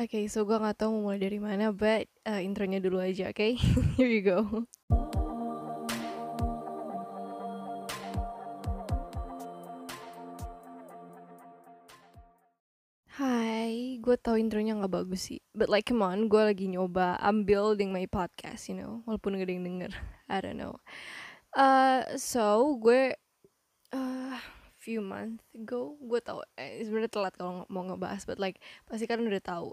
Oke, 0.00 0.24
so 0.24 0.48
gue 0.48 0.56
nggak 0.56 0.80
tahu 0.80 0.88
mau 0.88 1.12
mulai 1.12 1.20
dari 1.20 1.36
mana, 1.36 1.68
but 1.68 2.08
uh, 2.24 2.40
intronya 2.40 2.80
dulu 2.80 2.96
aja, 2.96 3.28
oke? 3.28 3.60
Here 4.00 4.08
you 4.08 4.24
go. 4.24 4.64
Hai, 13.20 14.00
gue 14.00 14.16
tahu 14.16 14.40
intronya 14.40 14.80
nggak 14.80 14.96
bagus 14.96 15.28
sih, 15.28 15.44
but 15.52 15.68
like 15.68 15.84
come 15.84 16.00
on, 16.00 16.24
gue 16.32 16.40
lagi 16.40 16.72
nyoba, 16.72 17.20
I'm 17.20 17.44
building 17.44 17.92
my 17.92 18.08
podcast, 18.08 18.72
you 18.72 18.80
know, 18.80 19.04
walaupun 19.04 19.36
gak 19.36 19.44
ada 19.44 19.52
yang 19.52 19.68
denger, 19.68 19.92
I 20.32 20.40
don't 20.40 20.56
know. 20.56 20.80
Uh, 21.52 22.16
so 22.16 22.80
gue 22.80 23.12
uh, 23.92 24.40
few 24.82 24.98
months 24.98 25.46
ago, 25.54 25.94
gue 26.02 26.18
tahu, 26.18 26.42
eh, 26.58 26.82
sebenarnya 26.82 27.14
telat 27.14 27.34
kalau 27.38 27.62
mau 27.70 27.86
ngebahas, 27.86 28.26
but 28.26 28.42
like 28.42 28.58
pasti 28.90 29.06
kan 29.06 29.22
udah 29.22 29.38
tahu. 29.38 29.70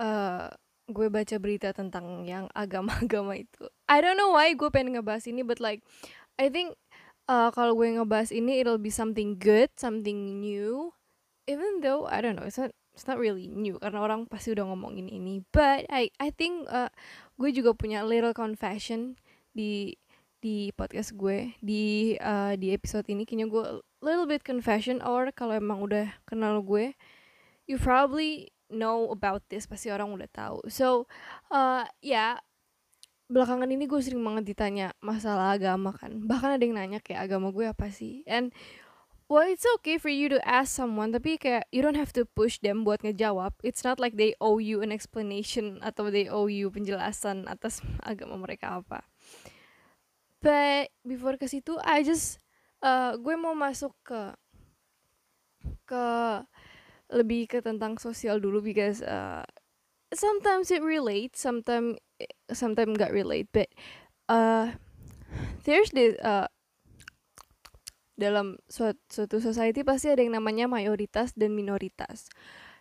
Uh, 0.00 0.48
gue 0.88 1.12
baca 1.12 1.36
berita 1.36 1.76
tentang 1.76 2.24
yang 2.24 2.48
agama-agama 2.56 3.36
itu. 3.36 3.68
I 3.84 4.00
don't 4.00 4.16
know 4.16 4.32
why 4.32 4.56
gue 4.56 4.72
pengen 4.72 4.96
ngebahas 4.96 5.28
ini, 5.28 5.44
but 5.44 5.60
like 5.60 5.84
I 6.40 6.48
think 6.48 6.80
uh, 7.28 7.52
kalau 7.52 7.76
gue 7.76 8.00
ngebahas 8.00 8.32
ini, 8.32 8.64
it'll 8.64 8.80
be 8.80 8.88
something 8.88 9.36
good, 9.36 9.68
something 9.76 10.40
new. 10.40 10.96
Even 11.44 11.84
though 11.84 12.08
I 12.08 12.24
don't 12.24 12.36
know, 12.36 12.48
it's 12.48 12.60
not 12.60 12.72
it's 12.92 13.08
not 13.08 13.16
really 13.16 13.48
new 13.48 13.80
karena 13.80 14.04
orang 14.04 14.28
pasti 14.28 14.52
udah 14.52 14.68
ngomongin 14.68 15.08
ini. 15.08 15.44
But 15.52 15.88
I 15.92 16.12
I 16.20 16.32
think 16.32 16.68
uh, 16.68 16.92
gue 17.36 17.52
juga 17.52 17.76
punya 17.76 18.04
little 18.04 18.36
confession 18.36 19.16
di 19.52 19.96
di 20.38 20.70
podcast 20.76 21.18
gue 21.18 21.58
di 21.58 22.14
uh, 22.20 22.54
di 22.54 22.70
episode 22.70 23.06
ini 23.10 23.26
kayaknya 23.26 23.50
gue 23.50 23.64
little 23.98 24.26
bit 24.26 24.46
confession 24.46 25.02
or 25.02 25.30
kalau 25.34 25.58
emang 25.58 25.82
udah 25.82 26.14
kenal 26.24 26.62
gue 26.62 26.94
you 27.68 27.76
probably 27.76 28.50
know 28.72 29.12
about 29.12 29.44
this 29.52 29.68
pasti 29.68 29.92
orang 29.92 30.12
udah 30.12 30.28
tahu. 30.32 30.58
So 30.72 31.08
uh, 31.52 31.84
ya 32.00 32.40
belakangan 33.28 33.68
ini 33.68 33.84
gue 33.84 34.00
sering 34.00 34.24
banget 34.24 34.56
ditanya 34.56 34.96
masalah 35.04 35.56
agama 35.56 35.92
kan. 35.92 36.24
Bahkan 36.24 36.56
ada 36.56 36.64
yang 36.64 36.76
nanya 36.80 37.00
kayak 37.04 37.28
agama 37.28 37.52
gue 37.52 37.68
apa 37.68 37.92
sih? 37.92 38.24
And 38.24 38.52
well 39.28 39.44
it's 39.44 39.68
okay 39.80 40.00
for 40.00 40.08
you 40.08 40.32
to 40.32 40.40
ask 40.48 40.72
someone 40.72 41.12
tapi 41.12 41.36
kayak 41.36 41.68
you 41.68 41.84
don't 41.84 42.00
have 42.00 42.12
to 42.16 42.24
push 42.24 42.56
them 42.64 42.88
buat 42.88 43.04
ngejawab. 43.04 43.52
It's 43.60 43.84
not 43.84 44.00
like 44.00 44.16
they 44.16 44.32
owe 44.40 44.56
you 44.56 44.80
an 44.80 44.92
explanation 44.92 45.80
atau 45.84 46.08
they 46.08 46.28
owe 46.32 46.48
you 46.48 46.72
penjelasan 46.72 47.44
atas 47.48 47.84
agama 48.00 48.40
mereka 48.40 48.80
apa. 48.80 49.04
But 50.40 50.94
before 51.04 51.36
ke 51.36 51.50
situ 51.50 51.76
I 51.84 52.00
just 52.00 52.40
uh, 52.82 53.12
gue 53.18 53.34
mau 53.38 53.54
masuk 53.54 53.94
ke 54.04 54.34
ke 55.88 56.06
lebih 57.08 57.48
ke 57.48 57.58
tentang 57.64 57.96
sosial 57.96 58.38
dulu 58.38 58.60
because 58.60 59.00
uh, 59.00 59.44
sometimes 60.12 60.68
it 60.68 60.84
relates 60.84 61.40
sometimes 61.40 61.96
sometimes 62.52 62.96
nggak 62.96 63.12
relate 63.12 63.48
but 63.52 63.68
uh, 64.28 64.76
there's 65.64 65.88
this 65.96 66.16
uh, 66.20 66.48
dalam 68.18 68.58
suatu, 68.66 68.98
suatu 69.06 69.38
society 69.38 69.86
pasti 69.86 70.10
ada 70.10 70.20
yang 70.20 70.34
namanya 70.34 70.66
mayoritas 70.66 71.30
dan 71.38 71.54
minoritas. 71.54 72.26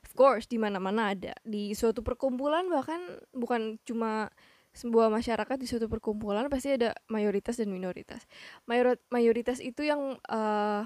Of 0.01 0.17
course, 0.17 0.49
di 0.49 0.57
mana-mana 0.57 1.13
ada. 1.13 1.37
Di 1.45 1.77
suatu 1.77 2.01
perkumpulan 2.01 2.65
bahkan 2.73 3.21
bukan 3.37 3.77
cuma 3.85 4.33
sebuah 4.77 5.09
masyarakat 5.09 5.57
di 5.57 5.65
suatu 5.65 5.89
perkumpulan 5.89 6.45
pasti 6.53 6.77
ada 6.77 6.93
mayoritas 7.09 7.57
dan 7.57 7.73
minoritas. 7.73 8.29
Mayor 8.69 9.01
mayoritas 9.09 9.57
itu 9.57 9.81
yang 9.89 10.21
uh, 10.29 10.85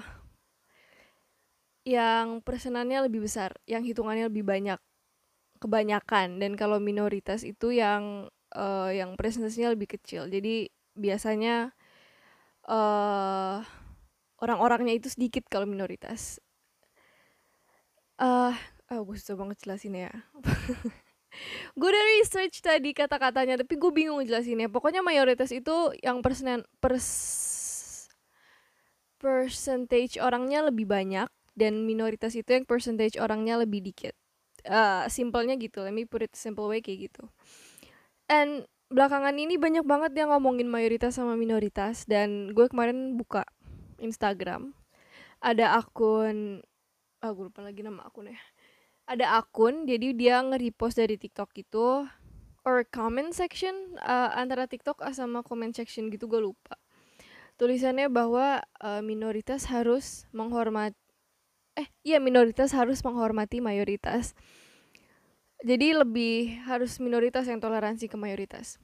yang 1.84 2.40
persenannya 2.40 3.04
lebih 3.04 3.28
besar, 3.28 3.52
yang 3.68 3.84
hitungannya 3.84 4.32
lebih 4.32 4.48
banyak, 4.48 4.80
kebanyakan. 5.60 6.40
Dan 6.40 6.56
kalau 6.56 6.80
minoritas 6.80 7.44
itu 7.44 7.74
yang 7.76 8.32
uh, 8.56 8.90
yang 8.90 9.12
presentasinya 9.20 9.76
lebih 9.76 10.00
kecil. 10.00 10.32
Jadi 10.32 10.72
biasanya 10.96 11.76
uh, 12.64 13.60
orang-orangnya 14.40 14.96
itu 14.96 15.12
sedikit 15.12 15.44
kalau 15.52 15.68
minoritas. 15.68 16.40
Uh, 18.16 18.54
oh, 18.88 19.02
gue 19.04 19.16
susah 19.18 19.36
banget 19.36 19.60
jelasin 19.60 19.98
ya. 19.98 20.12
gue 21.78 21.88
udah 21.88 22.04
research 22.20 22.60
tadi 22.60 22.92
kata-katanya, 22.92 23.60
tapi 23.60 23.74
gue 23.76 23.92
bingung 23.92 24.20
jelasinnya. 24.22 24.68
Pokoknya 24.68 25.00
mayoritas 25.00 25.50
itu 25.50 25.92
yang 26.00 26.20
persen 26.20 26.64
pers 26.78 27.08
percentage 29.22 30.18
orangnya 30.18 30.66
lebih 30.66 30.84
banyak 30.90 31.30
dan 31.54 31.86
minoritas 31.86 32.34
itu 32.34 32.58
yang 32.58 32.66
percentage 32.66 33.14
orangnya 33.16 33.60
lebih 33.62 33.78
dikit. 33.82 34.18
Uh, 34.62 35.06
simpelnya 35.10 35.58
gitu, 35.58 35.82
let 35.82 35.94
me 35.94 36.06
put 36.06 36.26
it 36.26 36.34
simple 36.34 36.66
way 36.66 36.82
kayak 36.82 37.10
gitu. 37.10 37.22
And 38.26 38.66
belakangan 38.92 39.32
ini 39.32 39.56
banyak 39.56 39.88
banget 39.88 40.12
yang 40.12 40.28
ngomongin 40.36 40.68
mayoritas 40.68 41.16
sama 41.16 41.32
minoritas 41.32 42.04
dan 42.04 42.52
gue 42.52 42.68
kemarin 42.68 43.16
buka 43.16 43.48
Instagram 44.04 44.76
ada 45.40 45.80
akun 45.80 46.60
ah 47.24 47.30
gue 47.32 47.44
lupa 47.48 47.64
lagi 47.64 47.80
nama 47.80 48.04
akunnya 48.04 48.36
ada 49.12 49.36
akun 49.36 49.84
jadi 49.84 50.16
dia 50.16 50.40
nge-repost 50.40 50.96
dari 50.96 51.20
TikTok 51.20 51.52
gitu 51.52 52.08
or 52.64 52.76
comment 52.88 53.36
section 53.36 53.96
uh, 54.00 54.32
antara 54.32 54.64
TikTok 54.64 55.04
sama 55.12 55.44
comment 55.44 55.76
section 55.76 56.08
gitu 56.08 56.24
gue 56.24 56.40
lupa 56.40 56.80
tulisannya 57.60 58.08
bahwa 58.08 58.64
uh, 58.80 59.04
minoritas 59.04 59.68
harus 59.68 60.24
menghormati 60.32 60.96
eh 61.76 61.88
iya 62.04 62.20
minoritas 62.20 62.72
harus 62.72 63.04
menghormati 63.04 63.60
mayoritas 63.60 64.32
jadi 65.62 66.00
lebih 66.00 66.64
harus 66.64 66.96
minoritas 66.98 67.44
yang 67.48 67.60
toleransi 67.60 68.08
ke 68.08 68.16
mayoritas 68.16 68.80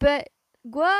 but 0.00 0.24
gue 0.64 0.94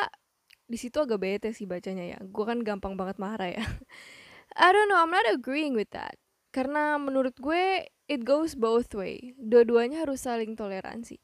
di 0.67 0.79
situ 0.79 0.99
agak 0.99 1.23
bete 1.23 1.49
sih 1.55 1.65
bacanya 1.65 2.19
ya. 2.19 2.19
Gue 2.27 2.45
kan 2.45 2.59
gampang 2.67 2.99
banget 2.99 3.17
marah 3.23 3.51
ya. 3.51 3.63
I 4.59 4.75
don't 4.75 4.91
know, 4.91 4.99
I'm 4.99 5.15
not 5.15 5.27
agreeing 5.31 5.79
with 5.79 5.91
that. 5.95 6.19
Karena 6.51 6.99
menurut 6.99 7.39
gue 7.39 7.87
it 8.06 8.27
goes 8.27 8.55
both 8.55 8.94
way. 8.94 9.34
Dua-duanya 9.39 10.06
harus 10.06 10.27
saling 10.27 10.55
toleransi. 10.55 11.19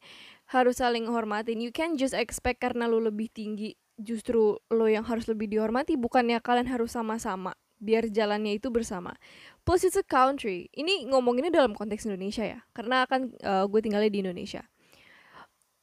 Harus 0.50 0.82
saling 0.82 1.08
hormatin. 1.08 1.62
You 1.62 1.72
can 1.74 1.96
just 1.96 2.14
expect 2.14 2.62
karena 2.62 2.90
lo 2.90 2.98
lebih 3.02 3.30
tinggi 3.32 3.74
justru 3.98 4.58
lo 4.70 4.86
yang 4.90 5.06
harus 5.06 5.30
lebih 5.30 5.46
dihormati 5.46 5.94
bukannya 5.94 6.40
kalian 6.42 6.66
harus 6.66 6.96
sama-sama 6.96 7.54
biar 7.82 8.06
jalannya 8.06 8.62
itu 8.62 8.70
bersama. 8.70 9.18
Plus 9.66 9.82
it's 9.82 9.98
a 9.98 10.06
country. 10.06 10.70
Ini 10.70 11.10
ngomonginnya 11.10 11.50
dalam 11.50 11.74
konteks 11.74 12.06
Indonesia 12.06 12.46
ya. 12.46 12.62
Karena 12.70 13.02
kan 13.10 13.34
uh, 13.42 13.66
gue 13.66 13.80
tinggalnya 13.82 14.10
di 14.10 14.22
Indonesia. 14.22 14.62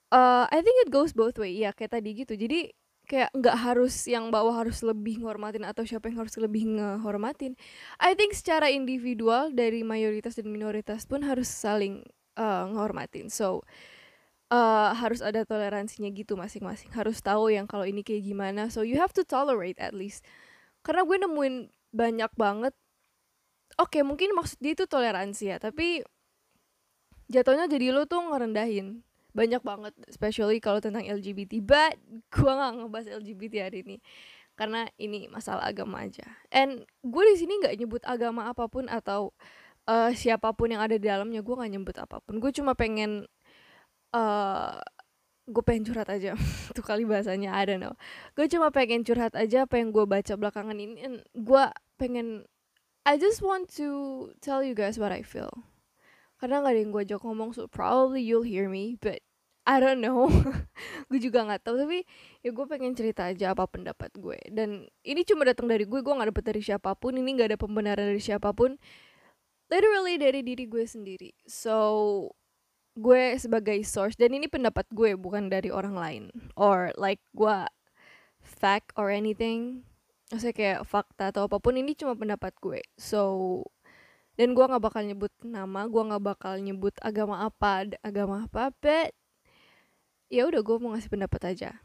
Uh, 0.10 0.48
I 0.50 0.64
think 0.64 0.88
it 0.88 0.90
goes 0.90 1.12
both 1.12 1.36
way. 1.36 1.60
Ya 1.60 1.76
kayak 1.76 2.00
tadi 2.00 2.16
gitu. 2.16 2.40
Jadi 2.40 2.72
kayak 3.10 3.34
nggak 3.34 3.58
harus 3.58 4.06
yang 4.06 4.30
bawah 4.30 4.54
harus 4.54 4.86
lebih 4.86 5.26
nghormatin 5.26 5.66
atau 5.66 5.82
siapa 5.82 6.14
yang 6.14 6.22
harus 6.22 6.38
lebih 6.38 6.70
ngehormatin. 6.78 7.58
I 7.98 8.14
think 8.14 8.38
secara 8.38 8.70
individual 8.70 9.50
dari 9.50 9.82
mayoritas 9.82 10.38
dan 10.38 10.54
minoritas 10.54 11.10
pun 11.10 11.26
harus 11.26 11.50
saling 11.50 12.06
uh. 12.38 12.70
So 13.34 13.66
uh, 14.54 14.94
harus 14.94 15.26
ada 15.26 15.42
toleransinya 15.42 16.14
gitu 16.14 16.38
masing-masing. 16.38 16.94
Harus 16.94 17.18
tahu 17.26 17.50
yang 17.50 17.66
kalau 17.66 17.90
ini 17.90 18.06
kayak 18.06 18.30
gimana. 18.30 18.70
So 18.70 18.86
you 18.86 19.02
have 19.02 19.12
to 19.18 19.26
tolerate 19.26 19.82
at 19.82 19.98
least. 19.98 20.22
Karena 20.86 21.02
gue 21.02 21.18
nemuin 21.18 21.56
banyak 21.90 22.32
banget. 22.38 22.78
Oke, 23.82 24.00
okay, 24.00 24.04
mungkin 24.06 24.38
maksud 24.38 24.62
dia 24.62 24.76
itu 24.76 24.86
toleransi 24.86 25.56
ya, 25.56 25.58
tapi 25.58 26.04
jatuhnya 27.32 27.70
jadi 27.70 27.96
lo 27.96 28.10
tuh 28.10 28.28
ngerendahin 28.28 29.06
banyak 29.30 29.62
banget 29.62 29.94
especially 30.10 30.58
kalau 30.58 30.82
tentang 30.82 31.06
LGBT 31.06 31.62
but 31.62 31.96
gue 32.34 32.52
nggak 32.52 32.72
ngebahas 32.82 33.08
LGBT 33.22 33.70
hari 33.70 33.86
ini 33.86 33.98
karena 34.60 34.92
ini 35.00 35.32
masalah 35.32 35.72
agama 35.72 36.04
aja. 36.04 36.28
And 36.52 36.84
gue 37.00 37.24
di 37.32 37.36
sini 37.40 37.64
nggak 37.64 37.80
nyebut 37.80 38.04
agama 38.04 38.52
apa 38.52 38.68
pun 38.68 38.92
atau 38.92 39.32
uh, 39.88 40.12
siapa 40.12 40.52
pun 40.52 40.68
yang 40.68 40.84
ada 40.84 41.00
di 41.00 41.08
dalamnya 41.08 41.40
gue 41.40 41.56
nggak 41.56 41.72
nyebut 41.80 41.96
apa 41.96 42.20
pun. 42.20 42.44
Gue 42.44 42.52
cuma 42.52 42.76
pengen 42.76 43.24
uh, 44.12 44.76
gue 45.48 45.64
pengen 45.64 45.88
curhat 45.88 46.12
aja. 46.12 46.36
Tuh 46.76 46.84
kali 46.84 47.08
bahasanya 47.08 47.56
I 47.56 47.72
don't 47.72 47.80
know. 47.80 47.96
Gue 48.36 48.52
cuma 48.52 48.68
pengen 48.68 49.08
curhat 49.08 49.32
aja 49.40 49.64
apa 49.64 49.80
yang 49.80 49.96
gue 49.96 50.04
baca 50.04 50.36
belakangan 50.36 50.76
ini 50.76 51.08
and 51.08 51.16
gue 51.40 51.64
pengen 51.96 52.44
I 53.08 53.16
just 53.16 53.40
want 53.40 53.72
to 53.80 54.28
tell 54.44 54.60
you 54.60 54.76
guys 54.76 55.00
what 55.00 55.16
I 55.16 55.24
feel 55.24 55.64
karena 56.40 56.64
nggak 56.64 56.74
ada 56.74 56.82
yang 56.82 56.92
gue 56.96 57.04
ajak 57.04 57.22
ngomong 57.22 57.52
so 57.52 57.68
probably 57.68 58.24
you'll 58.24 58.48
hear 58.48 58.72
me 58.72 58.96
but 58.98 59.20
I 59.70 59.78
don't 59.78 60.02
know. 60.02 60.26
Gue 61.14 61.22
juga 61.22 61.46
nggak 61.46 61.62
tahu 61.62 61.78
tapi 61.86 62.02
ya 62.42 62.50
gue 62.50 62.66
pengen 62.66 62.98
cerita 62.98 63.30
aja 63.30 63.54
apa 63.54 63.70
pendapat 63.70 64.10
gue. 64.18 64.40
Dan 64.50 64.90
ini 65.06 65.22
cuma 65.22 65.46
datang 65.46 65.70
dari 65.70 65.86
gue 65.86 66.02
gue 66.02 66.10
nggak 66.10 66.34
dapet 66.34 66.46
dari 66.50 66.62
siapa 66.66 66.98
pun 66.98 67.14
ini 67.14 67.38
nggak 67.38 67.54
ada 67.54 67.60
pembenaran 67.62 68.10
dari 68.10 68.18
siapa 68.18 68.50
pun. 68.50 68.82
Literally 69.70 70.18
dari 70.18 70.42
diri 70.42 70.66
gue 70.66 70.90
sendiri. 70.90 71.38
So 71.46 71.78
gue 72.98 73.38
sebagai 73.38 73.78
source 73.86 74.18
dan 74.18 74.34
ini 74.34 74.50
pendapat 74.50 74.90
gue 74.90 75.14
bukan 75.14 75.54
dari 75.54 75.70
orang 75.70 75.94
lain. 75.94 76.24
Or 76.58 76.90
like 76.98 77.22
gue 77.38 77.70
fact 78.42 78.90
or 78.98 79.14
anything 79.14 79.86
maksudnya 80.30 80.56
kayak 80.56 80.80
fakta 80.86 81.34
atau 81.34 81.50
apa 81.50 81.58
pun 81.58 81.78
ini 81.78 81.94
cuma 81.94 82.18
pendapat 82.18 82.58
gue. 82.58 82.82
So 82.98 83.62
dan 84.40 84.56
gue 84.56 84.64
nggak 84.64 84.80
bakal 84.80 85.04
nyebut 85.04 85.36
nama 85.44 85.84
gue 85.92 86.00
nggak 86.00 86.24
bakal 86.24 86.56
nyebut 86.56 86.96
agama 87.04 87.44
apa 87.44 87.92
agama 88.00 88.48
apa 88.48 88.72
but 88.80 89.12
ya 90.32 90.48
udah 90.48 90.64
gue 90.64 90.78
mau 90.80 90.96
ngasih 90.96 91.12
pendapat 91.12 91.42
aja. 91.52 91.76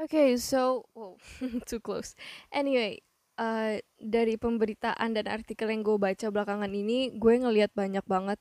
Oke 0.00 0.16
okay, 0.16 0.28
so 0.40 0.88
wow 0.96 1.20
too 1.68 1.84
close. 1.84 2.16
Anyway 2.48 3.04
uh, 3.36 3.76
dari 4.00 4.40
pemberitaan 4.40 5.20
dan 5.20 5.28
artikel 5.28 5.68
yang 5.68 5.84
gue 5.84 6.00
baca 6.00 6.32
belakangan 6.32 6.72
ini 6.72 7.12
gue 7.12 7.34
ngelihat 7.44 7.76
banyak 7.76 8.06
banget 8.08 8.40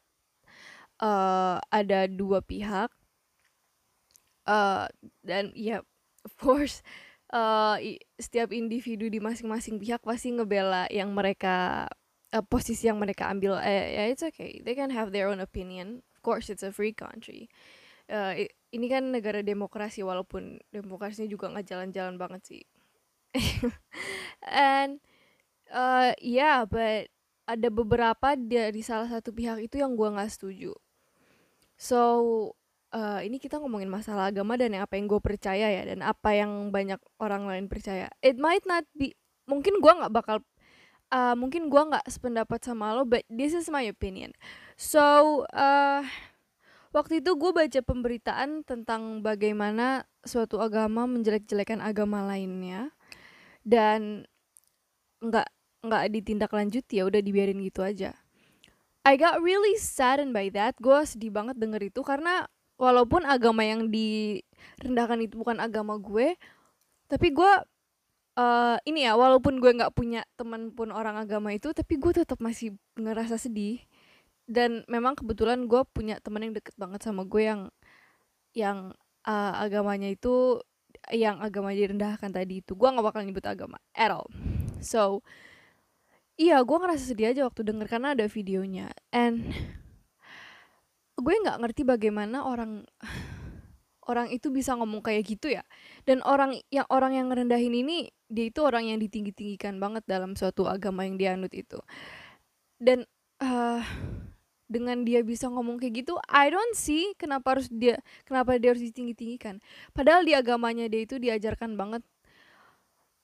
uh, 1.03 1.59
ada 1.67 2.07
dua 2.07 2.39
pihak. 2.39 2.87
Uh, 4.47 4.87
dan 5.27 5.51
ya 5.51 5.59
yeah, 5.59 5.81
of 6.23 6.31
course 6.39 6.79
uh, 7.35 7.75
setiap 8.15 8.55
individu 8.55 9.11
di 9.11 9.19
masing-masing 9.19 9.75
pihak 9.75 9.99
pasti 10.07 10.31
ngebela 10.31 10.87
yang 10.87 11.11
mereka 11.11 11.91
uh, 12.37 12.45
posisi 12.45 12.85
yang 12.85 13.01
mereka 13.01 13.25
ambil 13.25 13.57
eh, 13.57 13.97
ya 13.97 14.03
it's 14.13 14.21
okay. 14.21 14.61
They 14.61 14.77
can 14.77 14.93
have 14.93 15.09
their 15.09 15.33
own 15.33 15.41
opinion. 15.41 16.05
Of 16.13 16.21
course 16.21 16.53
it's 16.53 16.61
a 16.61 16.69
free 16.69 16.93
country. 16.93 17.49
Uh, 18.07 18.45
ini 18.71 18.87
kan 18.87 19.11
negara 19.11 19.41
demokrasi 19.41 20.05
walaupun 20.05 20.61
demokrasinya 20.71 21.27
juga 21.27 21.49
nggak 21.49 21.67
jalan-jalan 21.67 22.15
banget 22.15 22.41
sih. 22.45 22.63
And 24.77 25.01
uh, 25.73 26.13
yeah 26.21 26.63
but 26.63 27.09
ada 27.47 27.67
beberapa 27.71 28.35
dari 28.35 28.83
salah 28.83 29.07
satu 29.07 29.31
pihak 29.31 29.63
itu 29.63 29.79
yang 29.79 29.95
gue 29.95 30.07
nggak 30.07 30.31
setuju. 30.31 30.75
So 31.79 31.99
uh, 32.91 33.19
ini 33.23 33.39
kita 33.39 33.59
ngomongin 33.59 33.87
masalah 33.91 34.31
agama 34.31 34.59
dan 34.59 34.75
yang 34.75 34.83
apa 34.83 34.99
yang 34.99 35.07
gue 35.07 35.21
percaya 35.23 35.67
ya 35.71 35.83
dan 35.87 36.03
apa 36.03 36.35
yang 36.35 36.69
banyak 36.71 36.99
orang 37.19 37.47
lain 37.47 37.65
percaya. 37.71 38.11
It 38.19 38.35
might 38.35 38.63
not 38.67 38.83
be 38.95 39.15
mungkin 39.47 39.79
gue 39.79 39.93
nggak 39.95 40.11
bakal 40.11 40.43
uh, 41.11 41.35
mungkin 41.37 41.71
gue 41.71 41.81
nggak 41.81 42.07
sependapat 42.07 42.59
sama 42.63 42.95
lo 42.95 43.03
but 43.03 43.23
this 43.31 43.53
is 43.55 43.71
my 43.71 43.85
opinion. 43.87 44.33
So 44.75 45.43
uh, 45.51 46.03
waktu 46.91 47.23
itu 47.23 47.35
gue 47.35 47.51
baca 47.51 47.79
pemberitaan 47.83 48.63
tentang 48.63 49.23
bagaimana 49.23 50.07
suatu 50.23 50.59
agama 50.59 51.07
menjelek-jelekan 51.07 51.79
agama 51.79 52.23
lainnya 52.25 52.91
dan 53.63 54.27
nggak 55.23 55.47
nggak 55.87 56.03
ditindaklanjuti 56.13 56.99
ya 56.99 57.07
udah 57.07 57.21
dibiarin 57.23 57.61
gitu 57.63 57.83
aja. 57.83 58.15
I 59.07 59.15
got 59.15 59.39
really 59.39 59.79
saddened 59.79 60.35
by 60.35 60.51
that. 60.51 60.75
Gue 60.83 60.99
sedih 61.07 61.31
banget 61.31 61.55
denger 61.55 61.79
itu 61.87 62.03
karena 62.03 62.43
walaupun 62.77 63.25
agama 63.25 63.65
yang 63.65 63.89
direndahkan 63.89 65.19
itu 65.25 65.35
bukan 65.35 65.57
agama 65.57 65.97
gue 65.97 66.37
tapi 67.09 67.33
gue 67.33 67.51
uh, 68.37 68.77
ini 68.85 69.09
ya 69.09 69.17
walaupun 69.17 69.57
gue 69.57 69.73
nggak 69.73 69.97
punya 69.97 70.23
teman 70.37 70.71
pun 70.71 70.93
orang 70.93 71.17
agama 71.17 71.51
itu 71.51 71.73
tapi 71.73 71.97
gue 71.97 72.13
tetap 72.13 72.37
masih 72.39 72.77
ngerasa 72.95 73.41
sedih. 73.41 73.81
Dan 74.47 74.87
memang 74.87 75.19
kebetulan 75.19 75.67
gue 75.67 75.83
punya 75.91 76.23
teman 76.23 76.39
yang 76.39 76.55
deket 76.55 76.71
banget 76.79 77.03
sama 77.03 77.27
gue 77.27 77.43
yang 77.43 77.61
yang 78.55 78.95
uh, 79.27 79.53
agamanya 79.59 80.07
itu 80.07 80.63
yang 81.11 81.43
agama 81.43 81.75
direndahkan 81.75 82.31
tadi 82.31 82.63
itu. 82.63 82.71
Gue 82.77 82.87
nggak 82.87 83.03
bakal 83.03 83.27
nyebut 83.27 83.43
agama 83.43 83.81
at 83.91 84.13
all. 84.13 84.31
So 84.79 85.25
iya 86.39 86.63
gue 86.63 86.77
ngerasa 86.79 87.11
sedih 87.11 87.35
aja 87.35 87.43
waktu 87.43 87.67
denger 87.67 87.91
karena 87.91 88.15
ada 88.15 88.23
videonya. 88.31 88.87
And 89.11 89.51
gue 91.17 91.33
nggak 91.43 91.59
ngerti 91.59 91.81
bagaimana 91.83 92.47
orang 92.47 92.87
orang 94.07 94.31
itu 94.31 94.49
bisa 94.49 94.73
ngomong 94.79 95.03
kayak 95.03 95.23
gitu 95.27 95.51
ya. 95.51 95.63
Dan 96.07 96.23
orang 96.23 96.57
yang 96.71 96.87
orang 96.89 97.13
yang 97.15 97.27
ngerendahin 97.29 97.75
ini 97.75 98.09
dia 98.27 98.47
itu 98.49 98.63
orang 98.63 98.87
yang 98.87 98.99
ditinggi 98.99 99.31
tinggikan 99.35 99.79
banget 99.79 100.03
dalam 100.07 100.33
suatu 100.33 100.65
agama 100.67 101.03
yang 101.03 101.19
dianut 101.19 101.51
itu. 101.51 101.79
Dan 102.79 103.03
uh, 103.43 103.83
dengan 104.67 105.03
dia 105.07 105.23
bisa 105.23 105.47
ngomong 105.47 105.79
kayak 105.79 106.03
gitu 106.03 106.19
I 106.27 106.51
don't 106.51 106.75
see 106.75 107.15
kenapa 107.15 107.55
harus 107.55 107.71
dia 107.71 108.03
kenapa 108.27 108.59
dia 108.59 108.75
harus 108.75 108.83
ditinggi 108.83 109.15
tinggikan 109.15 109.63
padahal 109.95 110.27
di 110.27 110.35
agamanya 110.35 110.91
dia 110.91 111.07
itu 111.07 111.15
diajarkan 111.15 111.79
banget 111.79 112.03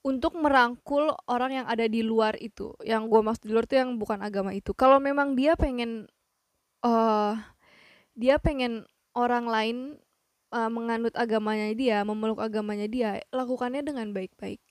untuk 0.04 0.36
merangkul 0.36 1.16
orang 1.32 1.64
yang 1.64 1.66
ada 1.66 1.88
di 1.88 2.04
luar 2.04 2.36
itu. 2.38 2.76
Yang 2.84 3.04
gue 3.08 3.22
maksud 3.24 3.44
di 3.48 3.52
luar 3.56 3.66
itu 3.66 3.76
yang 3.80 3.96
bukan 3.96 4.20
agama 4.20 4.52
itu. 4.52 4.76
Kalau 4.76 5.00
memang 5.00 5.34
dia 5.40 5.56
pengen 5.56 6.12
uh, 6.84 7.40
dia 8.14 8.36
pengen 8.38 8.84
orang 9.16 9.48
lain 9.48 9.78
uh, 10.54 10.70
menganut 10.70 11.18
agamanya 11.18 11.74
dia, 11.74 12.06
memeluk 12.06 12.38
agamanya 12.38 12.86
dia, 12.86 13.20
lakukannya 13.34 13.82
dengan 13.82 14.14
baik-baik. 14.14 14.62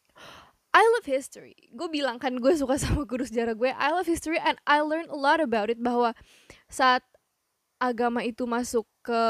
I 0.72 0.84
love 0.96 1.04
history. 1.04 1.52
Gue 1.74 1.90
bilang 1.92 2.16
kan 2.16 2.38
gue 2.38 2.54
suka 2.54 2.78
sama 2.82 3.04
guru 3.04 3.26
sejarah 3.26 3.58
gue. 3.58 3.74
I 3.74 3.90
love 3.92 4.06
history 4.06 4.38
and 4.38 4.56
I 4.64 4.80
learn 4.80 5.10
a 5.10 5.18
lot 5.18 5.42
about 5.42 5.68
it 5.68 5.82
bahwa 5.82 6.14
saat 6.70 7.04
agama 7.82 8.22
itu 8.22 8.46
masuk 8.46 8.86
ke 9.02 9.22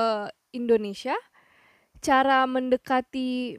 Indonesia, 0.52 1.16
cara 2.04 2.44
mendekati 2.44 3.56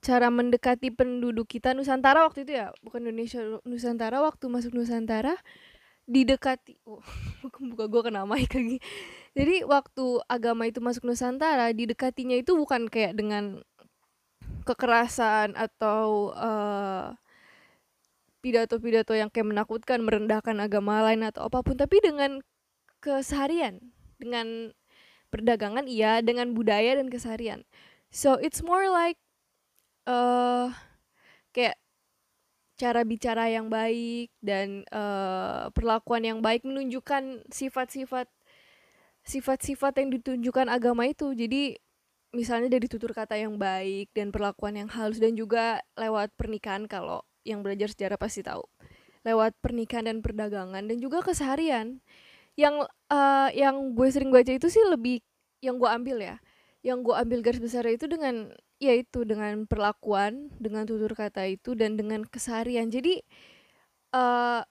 cara 0.00 0.32
mendekati 0.32 0.88
penduduk 0.90 1.44
kita 1.44 1.76
Nusantara 1.76 2.24
waktu 2.24 2.48
itu 2.48 2.56
ya, 2.56 2.72
bukan 2.82 3.04
Indonesia 3.04 3.60
Nusantara 3.68 4.24
waktu 4.24 4.48
masuk 4.48 4.72
Nusantara 4.72 5.36
didekati 6.10 6.74
oh, 6.90 6.98
buka 7.70 7.86
gue 7.86 8.02
kena 8.02 8.26
lagi 8.26 8.82
jadi 9.34 9.62
waktu 9.62 10.22
agama 10.26 10.66
itu 10.66 10.82
masuk 10.82 11.06
Nusantara 11.06 11.70
didekatinya 11.70 12.34
itu 12.34 12.58
bukan 12.58 12.90
kayak 12.90 13.14
dengan 13.14 13.62
kekerasan 14.66 15.54
atau 15.54 16.34
pidato 18.40 18.78
pidato-pidato 18.80 19.12
yang 19.14 19.28
kayak 19.28 19.52
menakutkan 19.52 20.00
merendahkan 20.00 20.56
agama 20.58 21.04
lain 21.04 21.28
atau 21.28 21.46
apa 21.46 21.60
pun 21.60 21.76
tapi 21.76 22.00
dengan 22.00 22.40
keseharian 23.04 23.80
dengan 24.16 24.72
perdagangan 25.30 25.86
iya 25.86 26.20
dengan 26.20 26.52
budaya 26.52 26.98
dan 26.98 27.08
keseharian. 27.08 27.62
So 28.10 28.36
it's 28.42 28.60
more 28.60 28.90
like 28.90 29.16
uh, 30.10 30.74
kayak 31.54 31.78
cara 32.80 33.04
bicara 33.04 33.52
yang 33.52 33.68
baik 33.68 34.32
dan 34.40 34.88
uh, 34.90 35.68
perlakuan 35.76 36.24
yang 36.24 36.40
baik 36.40 36.64
menunjukkan 36.64 37.44
sifat-sifat 37.52 38.26
sifat-sifat 39.30 40.02
yang 40.02 40.10
ditunjukkan 40.18 40.66
agama 40.66 41.06
itu. 41.06 41.30
Jadi 41.30 41.78
misalnya 42.34 42.66
dari 42.66 42.90
tutur 42.90 43.14
kata 43.14 43.38
yang 43.38 43.54
baik 43.54 44.10
dan 44.10 44.34
perlakuan 44.34 44.74
yang 44.74 44.90
halus 44.90 45.22
dan 45.22 45.38
juga 45.38 45.78
lewat 45.94 46.34
pernikahan 46.34 46.90
kalau 46.90 47.22
yang 47.46 47.62
belajar 47.62 47.94
sejarah 47.94 48.18
pasti 48.18 48.42
tahu. 48.42 48.66
Lewat 49.22 49.54
pernikahan 49.62 50.10
dan 50.10 50.18
perdagangan 50.18 50.82
dan 50.82 50.96
juga 50.98 51.22
keseharian. 51.22 52.02
Yang 52.58 52.90
uh, 53.08 53.48
yang 53.54 53.94
gue 53.94 54.08
sering 54.10 54.34
baca 54.34 54.50
itu 54.50 54.66
sih 54.66 54.82
lebih 54.90 55.22
yang 55.62 55.78
gue 55.78 55.86
ambil 55.86 56.18
ya. 56.18 56.36
Yang 56.82 56.98
gue 57.06 57.14
ambil 57.14 57.38
garis 57.46 57.62
besar 57.62 57.86
itu 57.86 58.10
dengan 58.10 58.50
ya 58.80 58.96
itu 58.96 59.22
dengan 59.28 59.68
perlakuan, 59.68 60.50
dengan 60.56 60.88
tutur 60.88 61.12
kata 61.12 61.46
itu 61.46 61.78
dan 61.78 61.94
dengan 61.94 62.26
keseharian. 62.26 62.88
Jadi 62.88 63.20
uh, 64.16 64.64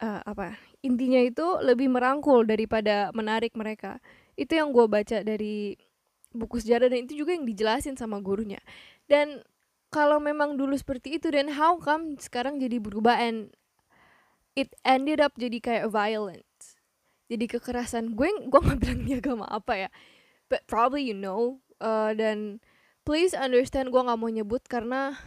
uh, 0.00 0.20
apa 0.24 0.56
intinya 0.86 1.18
itu 1.18 1.46
lebih 1.60 1.90
merangkul 1.90 2.46
daripada 2.46 3.10
menarik 3.10 3.52
mereka. 3.58 3.98
Itu 4.38 4.54
yang 4.54 4.70
gue 4.70 4.86
baca 4.86 5.26
dari 5.26 5.74
buku 6.30 6.62
sejarah 6.62 6.86
dan 6.92 7.04
itu 7.08 7.18
juga 7.26 7.34
yang 7.34 7.42
dijelasin 7.42 7.98
sama 7.98 8.22
gurunya. 8.22 8.62
Dan 9.10 9.42
kalau 9.90 10.22
memang 10.22 10.54
dulu 10.54 10.78
seperti 10.78 11.18
itu 11.18 11.32
dan 11.34 11.50
how 11.50 11.74
come 11.82 12.14
sekarang 12.22 12.62
jadi 12.62 12.78
berubah 12.78 13.18
and 13.18 13.50
it 14.54 14.70
ended 14.86 15.18
up 15.18 15.34
jadi 15.34 15.58
kayak 15.58 15.86
violent. 15.90 16.46
Jadi 17.26 17.44
kekerasan. 17.50 18.14
Gue 18.14 18.30
gue 18.46 18.60
nggak 18.62 18.78
bilang 18.78 19.00
ini 19.02 19.18
agama 19.18 19.46
apa 19.50 19.86
ya. 19.86 19.90
But 20.46 20.64
probably 20.70 21.10
you 21.10 21.18
know 21.18 21.58
uh, 21.82 22.14
dan 22.14 22.62
please 23.02 23.34
understand 23.34 23.90
gue 23.90 23.98
nggak 23.98 24.18
mau 24.18 24.30
nyebut 24.30 24.62
karena 24.66 25.18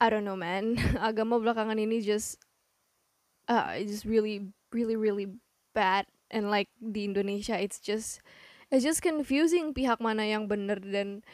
I 0.00 0.06
don't 0.08 0.24
know 0.24 0.38
man 0.38 0.80
agama 1.08 1.36
belakangan 1.36 1.76
ini 1.76 2.00
just 2.00 2.40
uh, 3.50 3.74
just 3.82 4.06
really 4.06 4.54
really 4.70 4.94
really 4.94 5.26
bad. 5.74 6.06
And 6.30 6.46
like 6.46 6.70
di 6.78 7.10
Indonesia 7.10 7.58
it's 7.58 7.82
just 7.82 8.22
it's 8.70 8.86
just 8.86 9.02
confusing 9.02 9.74
pihak 9.74 9.98
mana 9.98 10.22
yang 10.22 10.46
bener 10.46 10.78
dan 10.78 11.26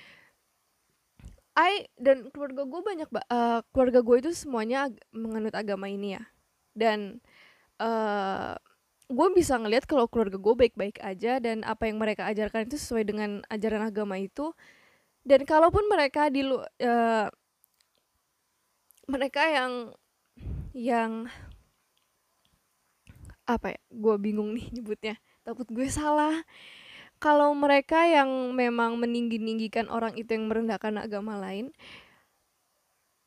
I 1.57 1.89
dan 1.97 2.29
keluarga 2.33 2.69
gue 2.69 2.81
banyak 2.85 3.09
uh, 3.33 3.61
keluarga 3.73 4.01
gue 4.05 4.17
itu 4.21 4.31
semuanya 4.37 4.93
ag 4.93 4.97
menganut 5.13 5.57
agama 5.57 5.89
ini 5.89 6.21
ya. 6.21 6.25
Dan 6.77 7.25
uh, 7.81 8.53
gue 9.09 9.29
bisa 9.33 9.57
ngelihat 9.57 9.89
kalau 9.89 10.05
keluarga 10.05 10.37
gue 10.37 10.53
baik-baik 10.53 11.01
aja 11.01 11.41
dan 11.41 11.65
apa 11.65 11.89
yang 11.89 11.97
mereka 11.97 12.29
ajarkan 12.29 12.69
itu 12.69 12.77
sesuai 12.77 13.09
dengan 13.09 13.41
ajaran 13.49 13.89
agama 13.89 14.21
itu. 14.21 14.53
Dan 15.25 15.49
kalaupun 15.49 15.89
mereka 15.89 16.29
di 16.29 16.45
uh, 16.45 17.27
mereka 19.09 19.43
yang 19.49 19.73
yang 20.77 21.33
apa 23.47 23.79
ya 23.79 23.81
gue 23.91 24.15
bingung 24.19 24.53
nih 24.55 24.67
nyebutnya 24.79 25.15
takut 25.47 25.67
gue 25.71 25.87
salah. 25.87 26.43
Kalau 27.17 27.57
mereka 27.57 28.05
yang 28.05 28.53
memang 28.53 29.01
meninggi-ninggikan 29.01 29.89
orang 29.89 30.13
itu 30.21 30.37
yang 30.37 30.53
merendahkan 30.53 31.01
agama 31.01 31.41
lain 31.41 31.73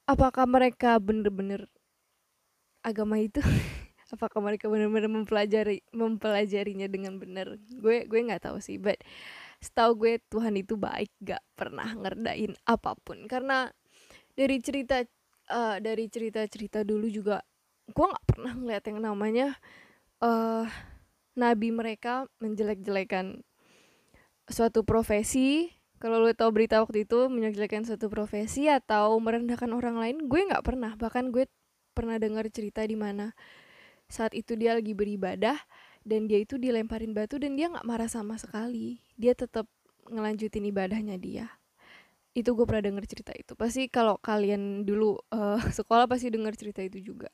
apakah 0.05 0.45
mereka 0.49 0.97
bener-bener 0.97 1.69
agama 2.81 3.21
itu? 3.21 3.41
Apakah 4.09 4.41
mereka 4.41 4.65
benar-benar 4.65 5.05
mempelajari 5.05 5.85
mempelajarinya 5.93 6.89
dengan 6.89 7.21
benar 7.21 7.61
gue 7.61 8.09
gue 8.09 8.19
nggak 8.25 8.49
tahu 8.49 8.57
sih 8.57 8.81
but 8.81 8.97
setahu 9.61 10.01
gue 10.01 10.13
Tuhan 10.33 10.57
itu 10.57 10.73
baik 10.81 11.13
gak 11.21 11.45
pernah 11.53 11.93
ngerdain 11.93 12.57
apa 12.65 12.97
pun. 12.97 13.29
Karena 13.29 13.69
dari 14.33 14.57
cerita 14.65 15.05
uh, 15.53 15.77
dari 15.77 16.09
cerita-cerita 16.09 16.81
dulu 16.81 17.05
juga 17.05 17.45
gue 17.85 18.05
nggak 18.05 18.25
pernah 18.25 18.53
ngeliat 18.57 18.83
yang 18.89 18.99
namanya 19.01 19.47
uh, 20.23 20.65
nabi 21.35 21.71
mereka 21.71 22.27
menjelek-jelekan 22.43 23.43
suatu 24.49 24.83
profesi. 24.83 25.71
Kalau 25.99 26.23
lo 26.23 26.31
tahu 26.31 26.55
berita 26.55 26.79
waktu 26.79 27.03
itu 27.03 27.27
menjelek-jelekan 27.27 27.83
suatu 27.83 28.07
profesi 28.07 28.71
atau 28.71 29.19
merendahkan 29.19 29.67
orang 29.75 29.99
lain 29.99 30.17
gue 30.31 30.41
nggak 30.47 30.63
pernah. 30.63 30.95
Bahkan 30.95 31.35
gue 31.35 31.47
pernah 31.91 32.15
dengar 32.15 32.47
cerita 32.47 32.83
di 32.87 32.95
mana 32.95 33.35
saat 34.07 34.31
itu 34.31 34.55
dia 34.55 34.73
lagi 34.73 34.95
beribadah 34.95 35.59
dan 36.07 36.31
dia 36.31 36.39
itu 36.39 36.55
dilemparin 36.55 37.11
batu 37.11 37.35
dan 37.35 37.59
dia 37.59 37.67
nggak 37.67 37.83
marah 37.83 38.07
sama 38.07 38.39
sekali. 38.39 39.03
Dia 39.19 39.35
tetap 39.35 39.67
ngelanjutin 40.07 40.63
ibadahnya 40.71 41.19
dia. 41.19 41.51
Itu 42.31 42.55
gue 42.55 42.63
pernah 42.63 42.87
denger 42.87 43.03
cerita 43.03 43.35
itu. 43.35 43.59
Pasti 43.59 43.91
kalau 43.91 44.15
kalian 44.23 44.87
dulu 44.87 45.19
uh, 45.35 45.59
sekolah 45.77 46.07
pasti 46.07 46.31
denger 46.31 46.55
cerita 46.55 46.79
itu 46.79 47.03
juga. 47.03 47.27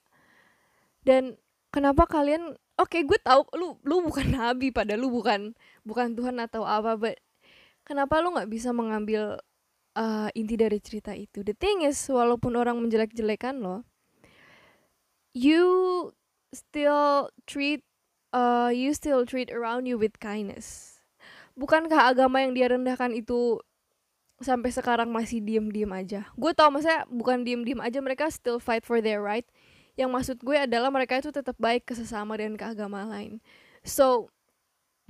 Dan 1.05 1.37
kenapa 1.75 2.07
kalian 2.07 2.55
oke 2.79 2.87
okay, 2.87 3.03
gue 3.03 3.19
tahu 3.19 3.43
lu 3.59 3.75
lu 3.83 3.99
bukan 4.07 4.31
nabi 4.39 4.71
pada 4.71 4.95
lu 4.95 5.11
bukan 5.11 5.51
bukan 5.83 6.15
Tuhan 6.15 6.39
atau 6.39 6.63
apa 6.63 6.95
but 6.95 7.19
kenapa 7.83 8.23
lu 8.23 8.31
nggak 8.31 8.47
bisa 8.47 8.71
mengambil 8.71 9.43
uh, 9.99 10.31
inti 10.31 10.55
dari 10.55 10.79
cerita 10.79 11.11
itu? 11.11 11.43
The 11.43 11.51
thing 11.51 11.83
is 11.83 11.99
walaupun 12.07 12.55
orang 12.55 12.79
menjelek-jelekan 12.79 13.59
lo 13.59 13.83
you 15.35 15.63
still 16.55 17.27
treat 17.43 17.83
uh, 18.31 18.71
you 18.71 18.95
still 18.95 19.27
treat 19.27 19.51
around 19.51 19.83
you 19.83 19.99
with 19.99 20.15
kindness. 20.23 20.99
Bukankah 21.59 22.15
agama 22.15 22.43
yang 22.43 22.55
dia 22.55 22.71
rendahkan 22.71 23.15
itu 23.15 23.59
sampai 24.43 24.71
sekarang 24.71 25.11
masih 25.11 25.39
diem-diem 25.39 25.91
aja? 25.91 26.27
Gue 26.35 26.51
tau 26.51 26.67
maksudnya 26.71 27.07
bukan 27.07 27.47
diem-diem 27.47 27.79
aja 27.79 27.99
mereka 28.03 28.27
still 28.27 28.59
fight 28.59 28.83
for 28.83 28.99
their 28.99 29.23
right 29.23 29.47
yang 29.95 30.11
maksud 30.11 30.43
gue 30.43 30.55
adalah 30.59 30.91
mereka 30.91 31.19
itu 31.23 31.31
tetap 31.31 31.55
baik 31.55 31.87
ke 31.87 31.95
sesama 31.95 32.35
dan 32.35 32.59
ke 32.59 32.63
agama 32.67 33.07
lain. 33.07 33.39
So 33.87 34.31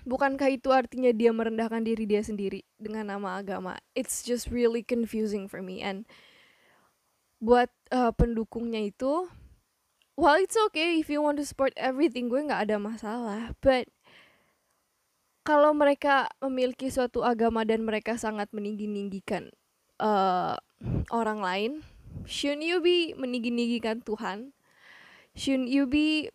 bukankah 0.06 0.54
itu 0.54 0.70
artinya 0.70 1.10
dia 1.10 1.34
merendahkan 1.34 1.82
diri 1.82 2.06
dia 2.06 2.22
sendiri 2.22 2.62
dengan 2.78 3.10
nama 3.10 3.42
agama? 3.42 3.82
It's 3.98 4.22
just 4.22 4.54
really 4.54 4.86
confusing 4.86 5.50
for 5.50 5.66
me. 5.66 5.82
And 5.82 6.06
buat 7.42 7.74
uh, 7.90 8.14
pendukungnya 8.14 8.94
itu 8.94 9.28
well 10.16 10.38
it's 10.40 10.56
okay 10.72 11.02
if 11.02 11.12
you 11.12 11.20
want 11.20 11.42
to 11.42 11.46
support 11.46 11.74
everything 11.76 12.30
gue 12.30 12.46
nggak 12.46 12.70
ada 12.70 12.78
masalah. 12.78 13.58
But 13.60 13.90
kalau 15.46 15.78
mereka 15.78 16.30
memiliki 16.42 16.90
suatu 16.90 17.22
agama 17.22 17.62
dan 17.66 17.86
mereka 17.86 18.18
sangat 18.18 18.50
meninggi-ninggikan 18.50 19.54
uh, 20.02 20.58
orang 21.14 21.40
lain 21.42 21.72
shouldn't 22.26 22.66
you 22.66 22.82
be 22.82 23.14
meninggi-ninggikan 23.14 24.02
Tuhan 24.02 24.55
shouldn't 25.36 25.70
you 25.70 25.86
be 25.86 26.32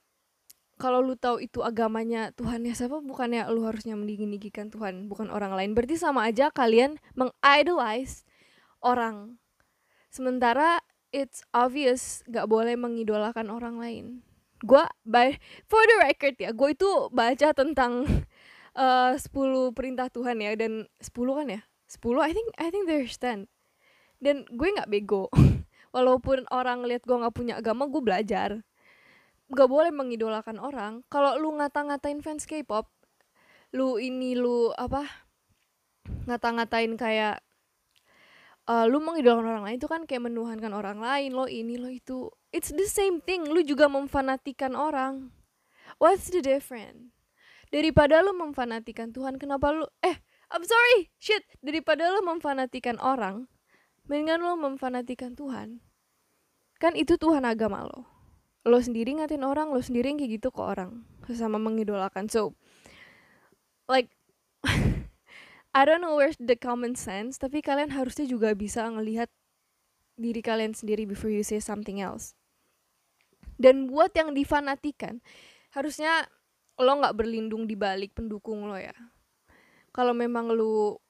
kalau 0.80 1.04
lu 1.04 1.12
tahu 1.12 1.44
itu 1.44 1.60
agamanya 1.60 2.32
Tuhannya 2.32 2.72
siapa 2.72 3.04
bukannya 3.04 3.44
lu 3.52 3.68
harusnya 3.68 4.00
meninggikan 4.00 4.72
Tuhan 4.72 5.12
bukan 5.12 5.28
orang 5.28 5.52
lain. 5.52 5.76
Berarti 5.76 6.00
sama 6.00 6.24
aja 6.24 6.48
kalian 6.48 6.96
mengidolize 7.12 8.24
orang. 8.80 9.36
Sementara 10.08 10.80
it's 11.12 11.44
obvious 11.52 12.24
gak 12.32 12.48
boleh 12.48 12.80
mengidolakan 12.80 13.52
orang 13.52 13.76
lain. 13.76 14.04
Gue 14.64 14.80
by 15.04 15.36
for 15.68 15.84
the 15.84 15.96
record 16.00 16.40
ya 16.40 16.56
gue 16.56 16.72
itu 16.72 16.90
baca 17.12 17.52
tentang 17.52 18.08
uh, 18.80 19.12
10 19.12 19.76
perintah 19.76 20.08
Tuhan 20.08 20.40
ya 20.40 20.56
dan 20.56 20.88
10 21.04 21.12
kan 21.12 21.46
ya? 21.52 21.60
10 21.92 22.24
I 22.24 22.32
think 22.32 22.48
I 22.56 22.68
think 22.72 22.88
there's 22.88 23.20
10 23.20 23.44
dan 24.24 24.48
gue 24.48 24.68
nggak 24.80 24.88
bego. 24.88 25.28
Walaupun 25.94 26.48
orang 26.48 26.88
lihat 26.88 27.04
gue 27.04 27.20
nggak 27.20 27.36
punya 27.36 27.60
agama 27.60 27.84
gue 27.84 28.00
belajar 28.00 28.64
gak 29.50 29.68
boleh 29.68 29.90
mengidolakan 29.90 30.62
orang. 30.62 31.02
Kalau 31.10 31.34
lu 31.38 31.58
ngata-ngatain 31.58 32.22
fans 32.22 32.46
K-pop 32.46 32.86
lu 33.70 34.02
ini 34.02 34.34
lu 34.34 34.74
apa 34.74 35.06
ngata-ngatain 36.26 36.98
kayak 36.98 37.38
uh, 38.66 38.86
lu 38.90 38.98
mengidolakan 38.98 39.46
orang 39.46 39.64
lain 39.66 39.78
itu 39.78 39.86
kan 39.86 40.02
kayak 40.10 40.26
menuhankan 40.26 40.74
orang 40.74 40.98
lain 40.98 41.34
lo 41.34 41.46
ini 41.46 41.78
lo 41.78 41.90
itu. 41.90 42.30
It's 42.50 42.74
the 42.74 42.86
same 42.90 43.22
thing 43.22 43.46
lu 43.46 43.62
juga 43.62 43.86
memfanatikan 43.86 44.74
orang. 44.74 45.30
What's 46.02 46.30
the 46.30 46.42
difference? 46.42 47.14
Daripada 47.70 48.22
lu 48.26 48.34
memfanatikan 48.34 49.14
Tuhan 49.14 49.38
kenapa 49.38 49.70
lu 49.70 49.86
eh 50.02 50.18
I'm 50.50 50.66
sorry 50.66 51.14
shit. 51.22 51.46
Daripada 51.62 52.10
lu 52.10 52.26
memfanatikan 52.26 52.98
orang 52.98 53.46
mendingan 54.10 54.42
lu 54.42 54.58
memfanatikan 54.58 55.38
Tuhan. 55.38 55.78
Kan 56.82 56.98
itu 56.98 57.14
Tuhan 57.14 57.46
agama 57.46 57.86
lo 57.86 58.19
lo 58.64 58.78
sendiri 58.78 59.16
ngatin 59.16 59.40
orang 59.40 59.72
lo 59.72 59.80
sendiri 59.80 60.12
yang 60.12 60.18
kayak 60.20 60.40
gitu 60.40 60.48
ke 60.52 60.60
orang 60.60 61.04
sesama 61.24 61.56
mengidolakan. 61.56 62.28
So 62.28 62.52
like 63.88 64.12
I 65.76 65.82
don't 65.86 66.04
know 66.04 66.18
where's 66.18 66.36
the 66.36 66.58
common 66.58 66.98
sense 66.98 67.40
tapi 67.40 67.64
kalian 67.64 67.94
harusnya 67.94 68.28
juga 68.28 68.52
bisa 68.52 68.84
ngelihat 68.90 69.32
diri 70.20 70.44
kalian 70.44 70.76
sendiri 70.76 71.08
before 71.08 71.32
you 71.32 71.40
say 71.40 71.62
something 71.62 72.04
else. 72.04 72.36
Dan 73.56 73.88
buat 73.88 74.12
yang 74.12 74.36
difanatikan 74.36 75.24
harusnya 75.72 76.28
lo 76.80 76.96
nggak 77.00 77.16
berlindung 77.16 77.64
di 77.64 77.76
balik 77.76 78.12
pendukung 78.12 78.68
lo 78.68 78.76
ya. 78.76 78.92
Kalau 79.92 80.12
memang 80.12 80.52
lo 80.52 81.00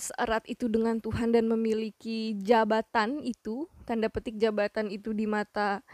seerat 0.00 0.48
itu 0.48 0.72
dengan 0.72 0.96
Tuhan 0.96 1.36
dan 1.36 1.44
memiliki 1.44 2.32
jabatan 2.40 3.20
itu 3.20 3.68
tanda 3.84 4.08
petik 4.08 4.40
jabatan 4.40 4.88
itu 4.88 5.12
di 5.12 5.28
mata 5.28 5.84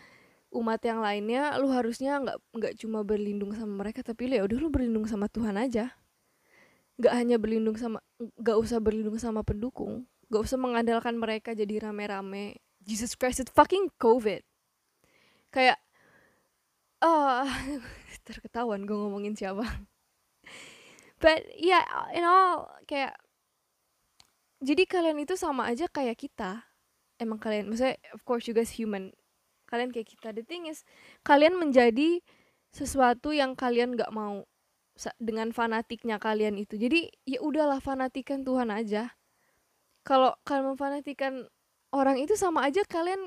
umat 0.55 0.81
yang 0.83 1.03
lainnya 1.03 1.59
lu 1.59 1.69
harusnya 1.75 2.23
nggak 2.23 2.38
nggak 2.55 2.73
cuma 2.81 3.03
berlindung 3.03 3.53
sama 3.53 3.85
mereka 3.85 4.00
tapi 4.07 4.31
ya 4.31 4.47
udah 4.47 4.59
lu 4.59 4.69
berlindung 4.71 5.07
sama 5.09 5.26
Tuhan 5.31 5.59
aja. 5.59 5.95
Nggak 6.97 7.15
hanya 7.15 7.37
berlindung 7.37 7.76
sama 7.76 8.00
nggak 8.19 8.57
usah 8.57 8.79
berlindung 8.81 9.19
sama 9.21 9.45
pendukung 9.45 10.07
nggak 10.26 10.43
usah 10.43 10.59
mengandalkan 10.59 11.15
mereka 11.19 11.55
jadi 11.55 11.87
rame-rame. 11.87 12.59
Jesus 12.87 13.19
Christ 13.19 13.43
it 13.43 13.50
fucking 13.50 13.91
COVID. 13.99 14.43
Kayak 15.50 15.79
ah 17.03 17.47
oh, 17.47 17.47
terketahuan 18.26 18.87
gue 18.87 18.97
ngomongin 18.97 19.38
siapa. 19.38 19.67
But 21.23 21.47
yeah 21.59 21.87
you 22.15 22.23
know 22.23 22.67
kayak 22.91 23.15
jadi 24.62 24.83
kalian 24.88 25.23
itu 25.23 25.38
sama 25.38 25.71
aja 25.71 25.87
kayak 25.87 26.19
kita. 26.19 26.67
Emang 27.17 27.38
kalian 27.41 27.71
maksudnya 27.71 27.97
of 28.12 28.26
course 28.26 28.50
you 28.50 28.55
guys 28.55 28.75
human 28.75 29.15
kalian 29.67 29.91
kayak 29.93 30.09
kita. 30.09 30.33
The 30.33 30.47
thing 30.47 30.71
is 30.71 30.87
kalian 31.27 31.59
menjadi 31.59 32.23
sesuatu 32.73 33.35
yang 33.35 33.59
kalian 33.59 33.95
nggak 33.95 34.11
mau 34.15 34.47
dengan 35.21 35.53
fanatiknya 35.53 36.17
kalian 36.17 36.57
itu. 36.57 36.81
Jadi 36.81 37.13
ya 37.29 37.45
udahlah 37.45 37.83
fanatikan 37.85 38.43
Tuhan 38.43 38.73
aja. 38.73 39.13
Kalau 40.07 40.33
kalian 40.47 40.75
memfanatikan 40.75 41.51
orang 41.93 42.17
itu 42.23 42.39
sama 42.39 42.65
aja 42.65 42.87
kalian 42.87 43.21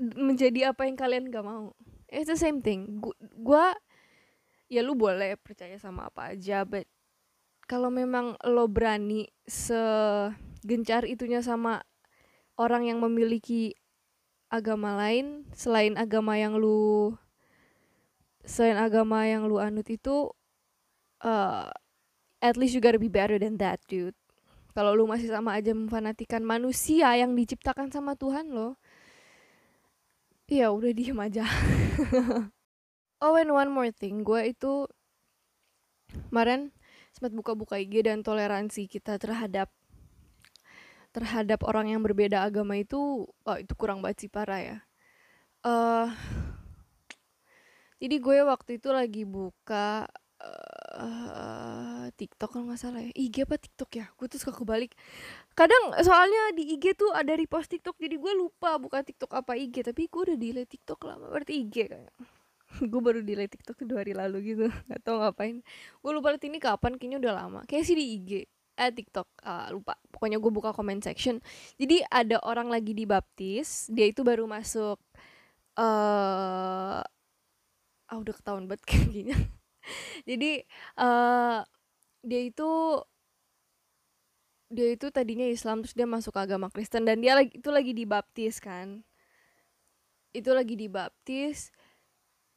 menjadi 0.00 0.74
apa 0.74 0.88
yang 0.88 0.96
kalian 0.98 1.30
gak 1.30 1.46
mau. 1.46 1.76
It's 2.10 2.26
the 2.26 2.40
same 2.40 2.64
thing. 2.64 3.04
Gua 3.38 3.76
ya 4.66 4.80
lu 4.82 4.96
boleh 4.96 5.36
percaya 5.38 5.76
sama 5.78 6.08
apa 6.08 6.34
aja 6.34 6.64
but 6.64 6.88
kalau 7.64 7.88
memang 7.92 8.36
lo 8.44 8.66
berani 8.68 9.28
segencar 9.46 11.04
itunya 11.08 11.40
sama 11.44 11.84
orang 12.60 12.88
yang 12.88 12.98
memiliki 13.00 13.76
agama 14.52 14.96
lain 14.96 15.48
selain 15.52 15.96
agama 15.96 16.36
yang 16.38 16.56
lu 16.56 17.14
selain 18.44 18.76
agama 18.76 19.24
yang 19.24 19.48
lu 19.48 19.56
anut 19.56 19.88
itu 19.88 20.30
uh, 21.24 21.68
at 22.44 22.54
least 22.60 22.76
you 22.76 22.82
gotta 22.84 23.00
be 23.00 23.08
better 23.08 23.40
than 23.40 23.56
that 23.56 23.80
dude. 23.88 24.16
Kalau 24.74 24.92
lu 24.98 25.06
masih 25.06 25.30
sama 25.30 25.54
aja 25.54 25.70
memfanatikan 25.70 26.42
manusia 26.42 27.14
yang 27.14 27.32
diciptakan 27.38 27.94
sama 27.94 28.18
Tuhan 28.18 28.50
lo 28.50 28.76
ya 30.50 30.70
udah 30.70 30.92
diem 30.92 31.18
aja. 31.18 31.44
Oh 33.24 33.40
and 33.40 33.56
one 33.56 33.72
more 33.72 33.88
thing. 33.88 34.20
Gue 34.20 34.52
itu 34.52 34.84
kemarin 36.28 36.76
sempat 37.16 37.32
buka-buka 37.32 37.80
IG 37.80 38.04
dan 38.04 38.20
toleransi 38.20 38.84
kita 38.84 39.16
terhadap 39.16 39.72
terhadap 41.14 41.62
orang 41.62 41.94
yang 41.94 42.02
berbeda 42.02 42.42
agama 42.42 42.74
itu 42.74 43.30
oh, 43.30 43.56
itu 43.56 43.72
kurang 43.78 44.02
banget 44.02 44.26
parah 44.34 44.58
ya. 44.58 44.78
Uh, 45.64 46.10
jadi 48.02 48.18
gue 48.18 48.36
waktu 48.42 48.82
itu 48.82 48.90
lagi 48.90 49.22
buka 49.22 50.10
uh, 50.42 52.10
TikTok 52.18 52.50
kalau 52.58 52.66
nggak 52.66 52.80
salah 52.82 53.00
ya. 53.00 53.14
IG 53.14 53.46
apa 53.46 53.56
TikTok 53.56 53.90
ya? 53.94 54.06
Gue 54.18 54.26
tuh 54.26 54.42
suka 54.42 54.58
kebalik. 54.58 54.92
Kadang 55.54 55.94
soalnya 56.02 56.50
di 56.58 56.74
IG 56.74 56.98
tuh 56.98 57.14
ada 57.14 57.32
repost 57.38 57.70
TikTok 57.70 57.94
jadi 57.96 58.18
gue 58.18 58.32
lupa 58.34 58.76
buka 58.82 59.06
TikTok 59.06 59.30
apa 59.38 59.54
IG 59.54 59.86
tapi 59.86 60.10
gue 60.10 60.20
udah 60.34 60.36
delete 60.36 60.74
TikTok 60.74 60.98
lama 61.06 61.30
berarti 61.30 61.62
IG 61.62 61.76
kayak. 61.88 62.14
Gue 62.90 62.98
baru 62.98 63.22
delete 63.22 63.54
TikTok 63.54 63.86
dua 63.86 64.02
hari 64.02 64.18
lalu 64.18 64.50
gitu 64.50 64.66
nggak 64.66 65.00
tau 65.06 65.22
ngapain. 65.22 65.62
Gue 66.02 66.10
lupa 66.10 66.34
ini 66.42 66.58
kapan 66.58 66.98
kayaknya 66.98 67.18
udah 67.22 67.32
lama. 67.38 67.60
Kayak 67.70 67.84
sih 67.86 67.94
di 67.94 68.04
IG 68.18 68.30
eh 68.74 68.90
TikTok 68.90 69.28
uh, 69.46 69.68
lupa. 69.74 69.94
Pokoknya 70.10 70.38
gue 70.42 70.52
buka 70.52 70.70
comment 70.74 71.00
section. 71.02 71.38
Jadi 71.78 72.02
ada 72.10 72.42
orang 72.42 72.68
lagi 72.70 72.92
dibaptis 72.94 73.88
dia 73.90 74.10
itu 74.10 74.26
baru 74.26 74.46
masuk 74.46 74.98
eh 75.74 75.82
uh, 75.82 77.02
ah 78.04 78.16
udah 78.20 78.34
ketahuan 78.36 78.70
banget 78.70 78.84
kayaknya 78.90 79.34
jadi 80.28 80.64
uh, 80.96 81.60
dia 82.24 82.40
itu 82.48 82.70
dia 84.72 84.88
itu 84.96 85.06
tadinya 85.12 85.46
Islam 85.46 85.84
terus 85.84 85.94
dia 85.94 86.08
masuk 86.08 86.34
agama 86.34 86.72
Kristen 86.72 87.06
dan 87.06 87.20
dia 87.20 87.36
lagi 87.36 87.52
itu 87.54 87.70
lagi 87.70 87.92
dibaptis 87.94 88.58
kan. 88.58 89.04
Itu 90.34 90.50
lagi 90.56 90.74
dibaptis 90.74 91.70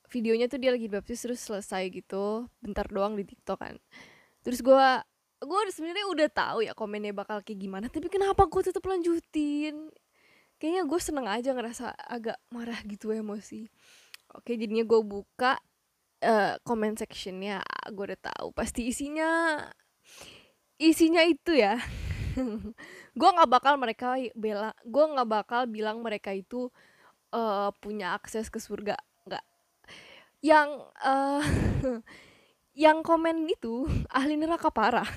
videonya 0.07 0.47
tuh 0.47 0.57
dia 0.63 0.71
lagi 0.71 0.87
baptis 0.87 1.19
terus 1.27 1.43
selesai 1.43 1.91
gitu. 1.91 2.47
Bentar 2.63 2.87
doang 2.89 3.19
di 3.19 3.27
TikTok 3.27 3.59
kan. 3.59 3.75
Terus 4.41 4.63
gue 4.63 4.87
gue 5.37 5.59
sebenarnya 5.69 6.05
udah 6.09 6.27
tahu 6.33 6.57
ya 6.65 6.73
komennya 6.73 7.13
bakal 7.13 7.41
kayak 7.45 7.59
gimana 7.61 7.85
tapi 7.87 8.09
kenapa 8.09 8.45
gue 8.49 8.61
tetap 8.65 8.83
lanjutin? 8.85 9.89
Kayaknya 10.57 10.83
gue 10.89 10.99
seneng 11.01 11.27
aja 11.29 11.53
ngerasa 11.53 11.93
agak 11.93 12.41
marah 12.49 12.81
gitu 12.89 13.13
emosi. 13.13 13.69
Oke 14.33 14.57
jadinya 14.57 14.81
gue 14.81 15.01
buka 15.05 15.61
uh, 16.25 16.57
comment 16.65 16.97
sectionnya. 16.97 17.61
Gue 17.93 18.13
udah 18.13 18.21
tahu 18.33 18.49
pasti 18.57 18.89
isinya 18.89 19.61
isinya 20.81 21.21
itu 21.25 21.53
ya. 21.53 21.77
Gue 23.17 23.29
nggak 23.33 23.49
bakal 23.49 23.81
mereka 23.81 24.13
bela 24.37 24.69
gue 24.85 25.05
nggak 25.09 25.25
bakal 25.25 25.65
bilang 25.65 26.05
mereka 26.05 26.29
itu 26.29 26.69
uh, 27.33 27.73
punya 27.81 28.13
akses 28.13 28.45
ke 28.53 28.61
surga 28.61 28.93
yang 30.41 30.85
uh, 31.01 31.41
yang 32.83 33.01
komen 33.01 33.49
itu 33.49 33.89
ahli 34.13 34.37
neraka 34.37 34.69
parah 34.69 35.07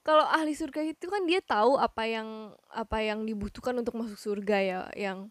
kalau 0.00 0.24
ahli 0.24 0.56
surga 0.56 0.80
itu 0.84 1.06
kan 1.12 1.28
dia 1.28 1.44
tahu 1.44 1.76
apa 1.76 2.08
yang 2.08 2.56
apa 2.72 3.04
yang 3.04 3.24
dibutuhkan 3.28 3.76
untuk 3.76 3.96
masuk 4.00 4.16
surga 4.16 4.56
ya 4.60 4.80
yang 4.96 5.28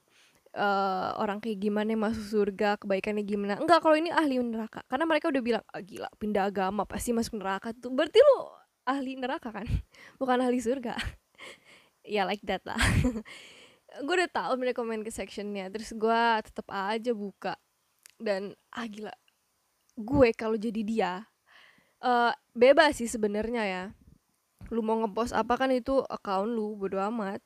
uh, 0.53 1.17
orang 1.17 1.41
kayak 1.41 1.57
gimana 1.61 1.97
masuk 1.97 2.25
surga 2.25 2.77
kebaikannya 2.81 3.25
gimana. 3.25 3.57
Enggak 3.57 3.81
kalau 3.81 3.97
ini 3.97 4.13
ahli 4.13 4.37
neraka. 4.41 4.85
Karena 4.85 5.05
mereka 5.09 5.29
udah 5.33 5.41
bilang 5.41 5.63
ah, 5.73 5.81
gila 5.81 6.09
pindah 6.17 6.49
agama 6.49 6.85
pasti 6.85 7.13
masuk 7.13 7.41
neraka. 7.41 7.73
Tuh 7.73 7.89
berarti 7.89 8.21
lo 8.21 8.53
ahli 8.85 9.17
neraka 9.17 9.49
kan? 9.49 9.65
Bukan 10.21 10.37
ahli 10.41 10.59
surga. 10.61 10.95
Ya 12.09 12.25
like 12.25 12.41
that 12.47 12.63
lah. 12.65 12.79
Gue 14.05 14.13
udah 14.17 14.31
tahu 14.31 14.57
mereka 14.57 14.81
komen 14.81 15.05
ke 15.05 15.13
sectionnya 15.13 15.69
terus 15.69 15.93
gue 15.93 16.21
tetap 16.41 16.65
aja 16.73 17.11
buka. 17.13 17.53
Dan 18.17 18.57
ah 18.73 18.87
gila 18.89 19.13
gue 19.99 20.31
kalau 20.31 20.55
jadi 20.55 20.81
dia 20.81 21.13
uh, 21.99 22.31
bebas 22.55 23.03
sih 23.03 23.11
sebenarnya 23.11 23.63
ya 23.67 23.83
lu 24.69 24.81
mau 24.85 24.97
ngepost 25.01 25.33
apa 25.33 25.57
kan 25.57 25.73
itu 25.73 26.01
account 26.07 26.49
lu 26.49 26.77
bodo 26.77 26.97
amat. 27.09 27.41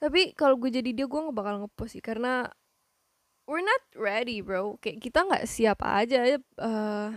Tapi 0.00 0.32
kalau 0.32 0.56
gue 0.56 0.72
jadi 0.72 0.90
dia 0.96 1.06
gue 1.06 1.20
nggak 1.20 1.36
bakal 1.36 1.54
ngepost 1.66 1.98
sih 1.98 2.02
karena 2.02 2.48
we're 3.44 3.64
not 3.64 3.82
ready 3.98 4.40
bro. 4.40 4.78
Kayak 4.78 4.98
kita 5.02 5.18
nggak 5.26 5.44
siap 5.44 5.78
aja 5.82 6.38
uh, 6.62 7.10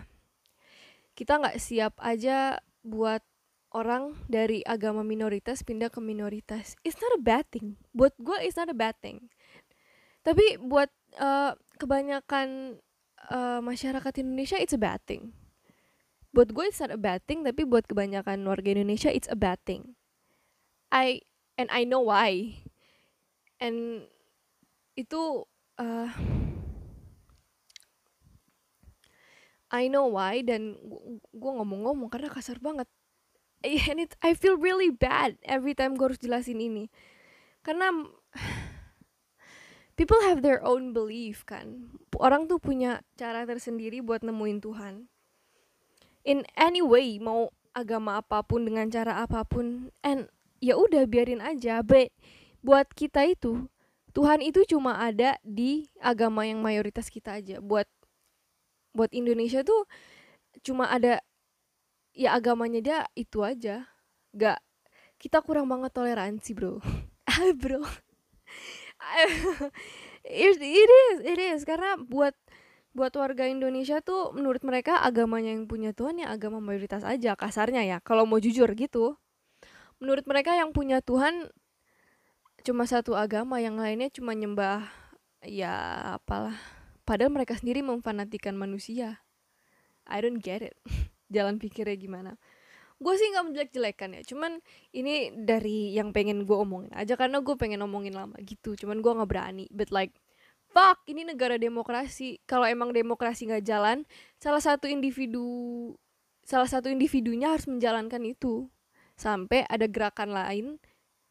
kita 1.13 1.33
nggak 1.39 1.57
siap 1.62 1.93
aja 2.01 2.57
buat 2.81 3.22
orang 3.74 4.13
dari 4.29 4.62
agama 4.65 5.01
minoritas 5.01 5.65
pindah 5.65 5.89
ke 5.89 6.01
minoritas. 6.01 6.77
It's 6.86 6.98
not 7.01 7.13
a 7.17 7.22
bad 7.22 7.50
thing. 7.50 7.77
Buat 7.93 8.17
gue 8.22 8.38
it's 8.41 8.57
not 8.57 8.69
a 8.69 8.77
bad 8.77 8.98
thing. 9.01 9.29
Tapi 10.24 10.62
buat 10.62 10.89
uh, 11.19 11.57
kebanyakan 11.77 12.79
uh, 13.29 13.60
masyarakat 13.62 14.13
Indonesia 14.22 14.57
it's 14.57 14.77
a 14.77 14.81
bad 14.81 15.01
thing. 15.05 15.33
Buat 16.34 16.50
gue 16.52 16.66
it's 16.66 16.82
not 16.82 16.90
a 16.90 16.98
bad 16.98 17.22
thing, 17.30 17.46
tapi 17.46 17.62
buat 17.63 17.86
kebanyakan 17.86 18.42
warga 18.50 18.74
Indonesia 18.74 19.13
it's 19.13 19.30
a 19.30 19.38
bad 19.38 19.62
thing. 19.63 19.94
I 20.90 21.22
and 21.56 21.70
I 21.70 21.86
know 21.86 22.01
why. 22.01 22.57
And 23.62 24.10
itu 24.98 25.46
uh, 25.77 26.10
I 29.74 29.90
know 29.90 30.10
why 30.10 30.42
dan 30.42 30.77
gue 31.31 31.51
ngomong-ngomong 31.53 32.10
karena 32.10 32.34
kasar 32.34 32.57
banget. 32.57 32.90
And 33.64 34.03
it, 34.03 34.20
I 34.20 34.36
feel 34.36 34.60
really 34.60 34.92
bad 34.92 35.40
every 35.48 35.72
time 35.72 35.96
gue 35.96 36.12
harus 36.12 36.20
jelasin 36.20 36.60
ini. 36.60 36.92
Karena 37.64 37.96
people 39.96 40.20
have 40.25 40.42
their 40.42 40.62
own 40.66 40.92
belief 40.92 41.46
kan 41.46 41.94
orang 42.18 42.50
tuh 42.50 42.57
punya 42.57 43.05
cara 43.14 43.46
tersendiri 43.46 44.01
buat 44.01 44.25
nemuin 44.25 44.60
Tuhan 44.62 44.94
in 46.24 46.48
any 46.55 46.79
way 46.79 47.20
mau 47.20 47.51
agama 47.75 48.22
apa 48.22 48.46
pun 48.46 48.64
dengan 48.64 48.88
cara 48.88 49.24
apa 49.24 49.44
pun 49.44 49.92
and 50.05 50.29
ya 50.64 50.79
udah 50.79 51.03
biarin 51.07 51.44
aja. 51.44 51.83
But 51.83 52.16
buat 52.64 52.92
kita 52.96 53.27
itu 53.27 53.68
Tuhan 54.14 54.46
itu 54.46 54.64
cuma 54.70 55.01
ada 55.01 55.36
di 55.42 55.90
agama 56.00 56.46
yang 56.48 56.64
mayoritas 56.64 57.09
kita 57.09 57.42
aja. 57.42 57.59
Buat 57.59 57.90
buat 58.94 59.09
Indonesia 59.12 59.66
tuh 59.66 59.90
cuma 60.62 60.88
ada 60.88 61.20
ya 62.14 62.38
agamanya 62.38 62.79
dia 62.79 63.00
itu 63.18 63.42
aja. 63.44 63.90
Gak 64.38 64.62
kita 65.18 65.42
kurang 65.42 65.68
banget 65.68 65.92
toleransi 65.92 66.55
bro. 66.55 66.79
Bro. 67.62 67.81
It, 70.24 70.55
it 70.64 70.90
is 70.92 71.18
it 71.20 71.40
is. 71.40 71.62
Karena 71.68 72.00
buat 72.00 72.31
buat 72.94 73.14
warga 73.18 73.50
Indonesia 73.50 74.00
tuh 74.06 74.29
menurut 74.38 74.62
mereka 74.62 75.01
agamanya 75.01 75.50
yang 75.50 75.66
punya 75.66 75.98
Tuhan 75.98 76.22
ya 76.22 76.29
agama 76.29 76.62
mayoritas 76.62 77.01
aja 77.01 77.34
kasarnya 77.34 77.82
ya 77.82 77.98
kalau 78.06 78.29
mau 78.29 78.38
jujur 78.38 78.70
gitu. 78.77 79.18
Menurut 79.98 80.29
mereka 80.29 80.53
yang 80.53 80.70
punya 80.72 81.01
Tuhan 81.01 81.50
cuma 82.64 82.86
satu 82.86 83.18
agama 83.18 83.58
yang 83.60 83.82
lainnya 83.82 84.14
cuma 84.14 84.38
nyembah 84.38 84.86
ya 85.42 85.74
apalah. 86.22 86.56
Padahal 87.03 87.34
mereka 87.34 87.58
sendiri 87.58 87.82
memfanatikan 87.84 88.56
manusia. 88.56 89.25
I 90.08 90.22
don't 90.22 90.40
get 90.40 90.62
it. 90.62 90.77
Jalan 91.34 91.58
pikirnya 91.58 91.98
gimana? 91.98 92.32
Gue 93.01 93.18
sih 93.20 93.27
nggak 93.34 93.46
menjelek-jelekan 93.51 94.10
ya 94.16 94.22
cuman 94.24 94.62
ini 94.96 95.34
dari 95.34 95.92
yang 95.92 96.16
pengen 96.16 96.46
gue 96.48 96.56
omongin 96.56 96.94
aja 96.96 97.20
karena 97.20 97.42
gue 97.42 97.56
pengen 97.58 97.82
omongin 97.82 98.14
lama 98.14 98.38
gitu. 98.46 98.77
Cuman 98.77 99.01
gue 99.01 99.12
nggak 99.12 99.27
berani 99.34 99.66
but 99.74 99.90
like 99.90 100.14
fuck 100.74 101.05
ini 101.05 101.24
negara 101.24 101.55
demokrasi. 101.62 102.42
Kalau 102.50 102.66
emang 102.66 102.92
demokrasi 102.92 103.48
nggak 103.48 103.66
jalan 103.66 103.98
salah 104.42 104.59
satu 104.59 104.90
individu 104.90 105.46
salah 106.44 106.68
satu 106.68 106.92
individunya 106.92 107.53
harus 107.53 107.70
menjalankan 107.70 108.20
itu. 108.25 108.68
Sampai 109.14 109.64
ada 109.70 109.86
gerakan 109.86 110.33
lain 110.33 110.66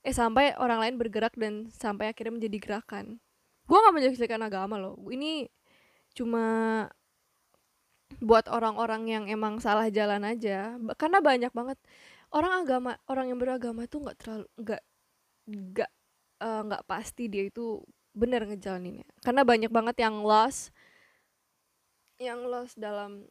eh 0.02 0.14
sampai 0.14 0.54
orang 0.58 0.82
lain 0.82 0.94
bergerak 0.98 1.34
dan 1.38 1.68
sampai 1.74 2.10
akhirnya 2.14 2.38
menjadi 2.38 2.58
gerakan. 2.62 3.18
Gue 3.66 3.78
nggak 3.78 3.94
menjelek-jelekan 3.94 4.42
agama 4.46 4.78
loh. 4.78 4.98
Ini 5.10 5.50
cuma 6.14 6.44
buat 8.22 8.46
orang-orang 8.50 9.02
yang 9.08 9.24
emang 9.26 9.58
salah 9.58 9.90
jalan 9.90 10.22
aja. 10.26 10.78
Karena 10.98 11.18
banyak 11.22 11.50
banget 11.54 11.78
orang 12.32 12.64
agama 12.64 12.92
orang 13.06 13.30
yang 13.30 13.38
beragama 13.38 13.84
tuh 13.86 14.02
nggak 14.08 14.18
terlalu 14.18 14.46
nggak 14.56 14.82
nggak 15.52 15.90
eh, 16.42 16.60
nggak 16.66 16.82
uh, 16.82 16.88
pasti 16.88 17.28
dia 17.28 17.44
itu 17.46 17.78
benar 18.12 18.44
ngejalaninnya. 18.44 19.08
Karena 19.24 19.42
banyak 19.42 19.72
banget 19.72 19.96
yang 20.00 20.20
lost 20.24 20.72
yang 22.22 22.46
lost 22.46 22.78
dalam 22.78 23.26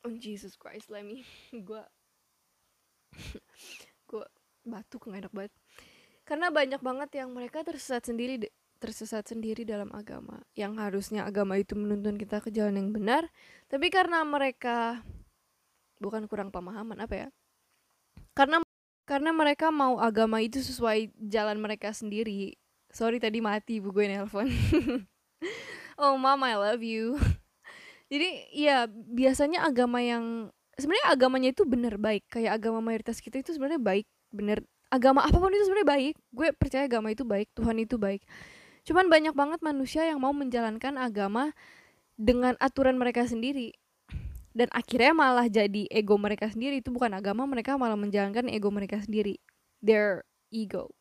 oh 0.00 0.14
Jesus 0.16 0.56
Christ 0.56 0.88
let 0.88 1.04
me 1.04 1.28
gue 1.68 1.82
gue 4.08 4.24
batuk 4.70 5.06
nggak 5.06 5.28
enak 5.28 5.34
banget. 5.34 5.52
Karena 6.26 6.50
banyak 6.50 6.82
banget 6.82 7.10
yang 7.22 7.30
mereka 7.30 7.62
tersesat 7.62 8.08
sendiri 8.08 8.50
tersesat 8.76 9.24
sendiri 9.28 9.62
dalam 9.62 9.92
agama. 9.94 10.42
Yang 10.58 10.72
harusnya 10.80 11.22
agama 11.28 11.60
itu 11.60 11.78
menuntun 11.78 12.18
kita 12.18 12.42
ke 12.42 12.50
jalan 12.50 12.80
yang 12.80 12.90
benar 12.90 13.28
tapi 13.66 13.90
karena 13.90 14.22
mereka 14.22 15.04
bukan 15.98 16.24
kurang 16.30 16.48
pemahaman 16.48 16.98
apa 17.02 17.14
ya? 17.14 17.28
Karena 18.36 18.60
karena 19.06 19.30
mereka 19.30 19.70
mau 19.70 20.02
agama 20.02 20.42
itu 20.42 20.58
sesuai 20.58 21.14
jalan 21.30 21.62
mereka 21.62 21.94
sendiri 21.94 22.58
sorry 22.96 23.20
tadi 23.20 23.44
mati 23.44 23.84
bu 23.84 23.92
gue 23.92 24.08
nelpon. 24.08 24.48
Oh 25.96 26.20
mom 26.20 26.44
I 26.44 26.60
love 26.60 26.84
you. 26.84 27.16
Jadi 28.12 28.52
ya 28.52 28.84
biasanya 28.88 29.64
agama 29.64 30.04
yang 30.04 30.52
sebenarnya 30.76 31.08
agamanya 31.08 31.48
itu 31.56 31.64
benar 31.64 31.96
baik. 31.96 32.28
Kayak 32.28 32.60
agama 32.60 32.84
mayoritas 32.84 33.24
kita 33.24 33.40
itu 33.40 33.56
sebenarnya 33.56 33.80
baik 33.80 34.04
bener. 34.28 34.60
Agama 34.92 35.24
apa 35.24 35.40
pun 35.40 35.48
itu 35.48 35.64
sebenarnya 35.64 35.88
baik. 35.88 36.14
Gue 36.36 36.52
percaya 36.52 36.84
agama 36.84 37.08
itu 37.08 37.24
baik 37.24 37.48
Tuhan 37.56 37.80
itu 37.80 37.96
baik. 37.96 38.28
Cuman 38.84 39.08
banyak 39.08 39.32
banget 39.32 39.60
manusia 39.64 40.04
yang 40.04 40.20
mau 40.20 40.36
menjalankan 40.36 41.00
agama 41.00 41.56
dengan 42.20 42.60
aturan 42.60 43.00
mereka 43.00 43.24
sendiri. 43.24 43.72
Dan 44.52 44.68
akhirnya 44.76 45.16
malah 45.16 45.48
jadi 45.48 45.88
ego 45.88 46.20
mereka 46.20 46.52
sendiri. 46.52 46.84
Itu 46.84 46.92
bukan 46.92 47.12
agama, 47.16 47.44
mereka 47.48 47.76
malah 47.80 47.96
menjalankan 47.96 48.52
ego 48.52 48.68
mereka 48.68 49.00
sendiri. 49.00 49.40
Their 49.80 50.28
ego. 50.48 50.92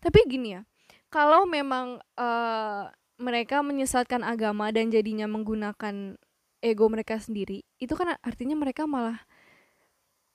Tapi 0.00 0.24
gini 0.28 0.56
ya, 0.56 0.64
kalau 1.10 1.44
memang 1.44 1.98
uh, 2.16 2.88
mereka 3.20 3.60
menyesatkan 3.60 4.24
agama 4.24 4.72
dan 4.72 4.88
jadinya 4.88 5.28
menggunakan 5.28 6.16
ego 6.64 6.86
mereka 6.88 7.20
sendiri 7.20 7.66
itu 7.76 7.92
kan 7.98 8.16
artinya 8.24 8.56
mereka 8.56 8.88
malah 8.88 9.20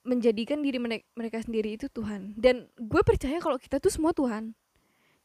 menjadikan 0.06 0.62
diri 0.62 0.78
mereka 1.18 1.42
sendiri 1.42 1.74
itu 1.74 1.90
Tuhan. 1.90 2.38
Dan 2.38 2.70
gue 2.78 3.02
percaya 3.02 3.42
kalau 3.42 3.58
kita 3.58 3.82
tuh 3.82 3.90
semua 3.90 4.14
Tuhan. 4.14 4.54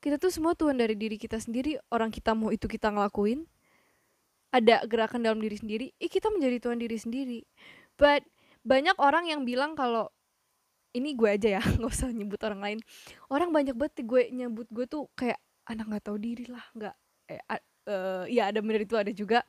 Kita 0.00 0.16
tuh 0.16 0.32
semua 0.32 0.56
Tuhan 0.56 0.80
dari 0.80 0.96
diri 0.96 1.20
kita 1.20 1.36
sendiri 1.36 1.76
orang 1.92 2.08
kita 2.08 2.32
mau 2.32 2.48
itu 2.48 2.64
kita 2.64 2.88
ngelakuin 2.88 3.44
ada 4.48 4.80
gerakan 4.88 5.20
dalam 5.20 5.38
diri 5.38 5.60
sendiri 5.60 5.86
eh 6.00 6.08
kita 6.08 6.32
menjadi 6.32 6.56
Tuhan 6.64 6.80
diri 6.80 6.96
sendiri. 6.96 7.40
But 8.00 8.24
banyak 8.64 8.96
orang 8.96 9.28
yang 9.28 9.44
bilang 9.44 9.76
kalau 9.76 10.08
ini 10.96 11.14
gue 11.14 11.28
aja 11.30 11.48
ya 11.58 11.62
nggak 11.78 11.90
usah 11.90 12.10
nyebut 12.10 12.40
orang 12.42 12.60
lain. 12.60 12.78
Orang 13.30 13.50
banyak 13.54 13.74
banget 13.76 14.02
gue 14.04 14.22
nyebut 14.34 14.66
gue 14.70 14.86
tuh 14.86 15.08
kayak 15.14 15.38
anak 15.68 15.86
nggak 15.86 16.04
tahu 16.10 16.18
diri 16.18 16.50
lah 16.50 16.64
nggak 16.74 16.94
eh, 17.30 17.40
uh, 17.86 18.24
ya 18.26 18.50
ada 18.50 18.58
bener 18.60 18.84
itu 18.84 18.96
ada 18.98 19.12
juga. 19.14 19.46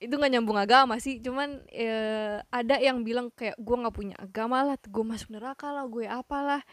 Itu 0.00 0.16
nggak 0.16 0.32
nyambung 0.32 0.56
agama 0.56 0.96
sih 0.96 1.20
cuman 1.20 1.60
uh, 1.60 2.36
ada 2.48 2.76
yang 2.80 3.04
bilang 3.04 3.28
kayak 3.34 3.58
gue 3.60 3.76
nggak 3.76 3.94
punya 3.94 4.16
agama 4.16 4.64
lah 4.64 4.76
gue 4.80 5.04
masuk 5.04 5.36
neraka 5.36 5.68
lah 5.74 5.84
gue 5.90 6.08
apalah 6.08 6.64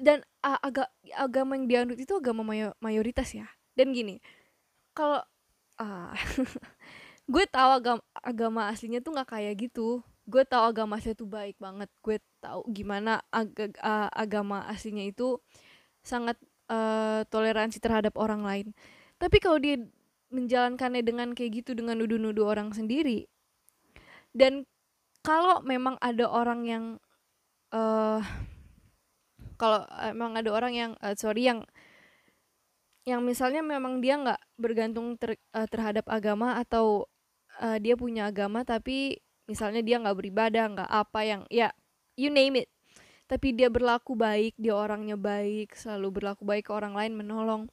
dan 0.00 0.24
uh, 0.40 0.56
agak 0.64 0.88
agama 1.12 1.60
yang 1.60 1.66
dianut 1.68 1.98
itu 2.00 2.16
agama 2.16 2.40
mayo, 2.40 2.72
mayoritas 2.80 3.30
ya. 3.36 3.46
Dan 3.76 3.92
gini 3.92 4.18
kalau 4.94 5.22
uh, 5.78 6.12
gue 7.32 7.44
tahu 7.46 7.70
agama 7.78 8.02
agama 8.20 8.60
aslinya 8.68 9.00
tuh 9.00 9.14
nggak 9.14 9.30
kayak 9.32 9.54
gitu 9.70 10.02
gue 10.28 10.42
tahu 10.44 10.62
agama 10.74 11.00
aslinya 11.00 11.16
tuh 11.16 11.30
baik 11.30 11.56
banget. 11.56 11.88
Gue 12.04 12.18
tahu 12.42 12.66
gimana 12.72 13.24
ag 13.32 13.52
agama 14.12 14.66
aslinya 14.68 15.06
itu 15.08 15.40
sangat 16.04 16.36
uh, 16.72 17.24
toleransi 17.28 17.80
terhadap 17.80 18.16
orang 18.16 18.42
lain. 18.44 18.66
Tapi 19.20 19.36
kalau 19.40 19.60
dia 19.60 19.80
menjalankannya 20.30 21.02
dengan 21.02 21.34
kayak 21.34 21.62
gitu 21.62 21.74
dengan 21.74 21.98
nuduh-nuduh 21.98 22.46
orang 22.46 22.70
sendiri 22.70 23.26
dan 24.30 24.62
kalau 25.26 25.60
memang 25.66 25.98
ada 25.98 26.30
orang 26.30 26.60
yang 26.64 26.84
uh, 27.74 28.22
kalau 29.58 29.84
emang 30.06 30.38
ada 30.38 30.48
orang 30.54 30.72
yang 30.72 30.90
uh, 31.02 31.12
sorry 31.18 31.50
yang 31.50 31.66
yang 33.04 33.26
misalnya 33.26 33.60
memang 33.60 33.98
dia 33.98 34.16
nggak 34.16 34.40
bergantung 34.54 35.18
ter, 35.18 35.36
uh, 35.52 35.66
terhadap 35.66 36.06
agama 36.06 36.56
atau 36.62 37.10
uh, 37.58 37.76
dia 37.82 37.98
punya 37.98 38.30
agama 38.30 38.62
tapi 38.62 39.18
misalnya 39.50 39.82
dia 39.82 39.98
nggak 39.98 40.14
beribadah 40.14 40.64
nggak 40.70 40.90
apa 40.90 41.20
yang 41.26 41.42
ya 41.50 41.74
you 42.14 42.30
name 42.30 42.62
it. 42.62 42.70
Tapi 43.26 43.54
dia 43.54 43.66
berlaku 43.66 44.14
baik 44.14 44.54
dia 44.54 44.74
orangnya 44.78 45.18
baik 45.18 45.74
selalu 45.74 46.22
berlaku 46.22 46.46
baik 46.46 46.70
ke 46.70 46.72
orang 46.72 46.94
lain 46.94 47.18
menolong. 47.18 47.66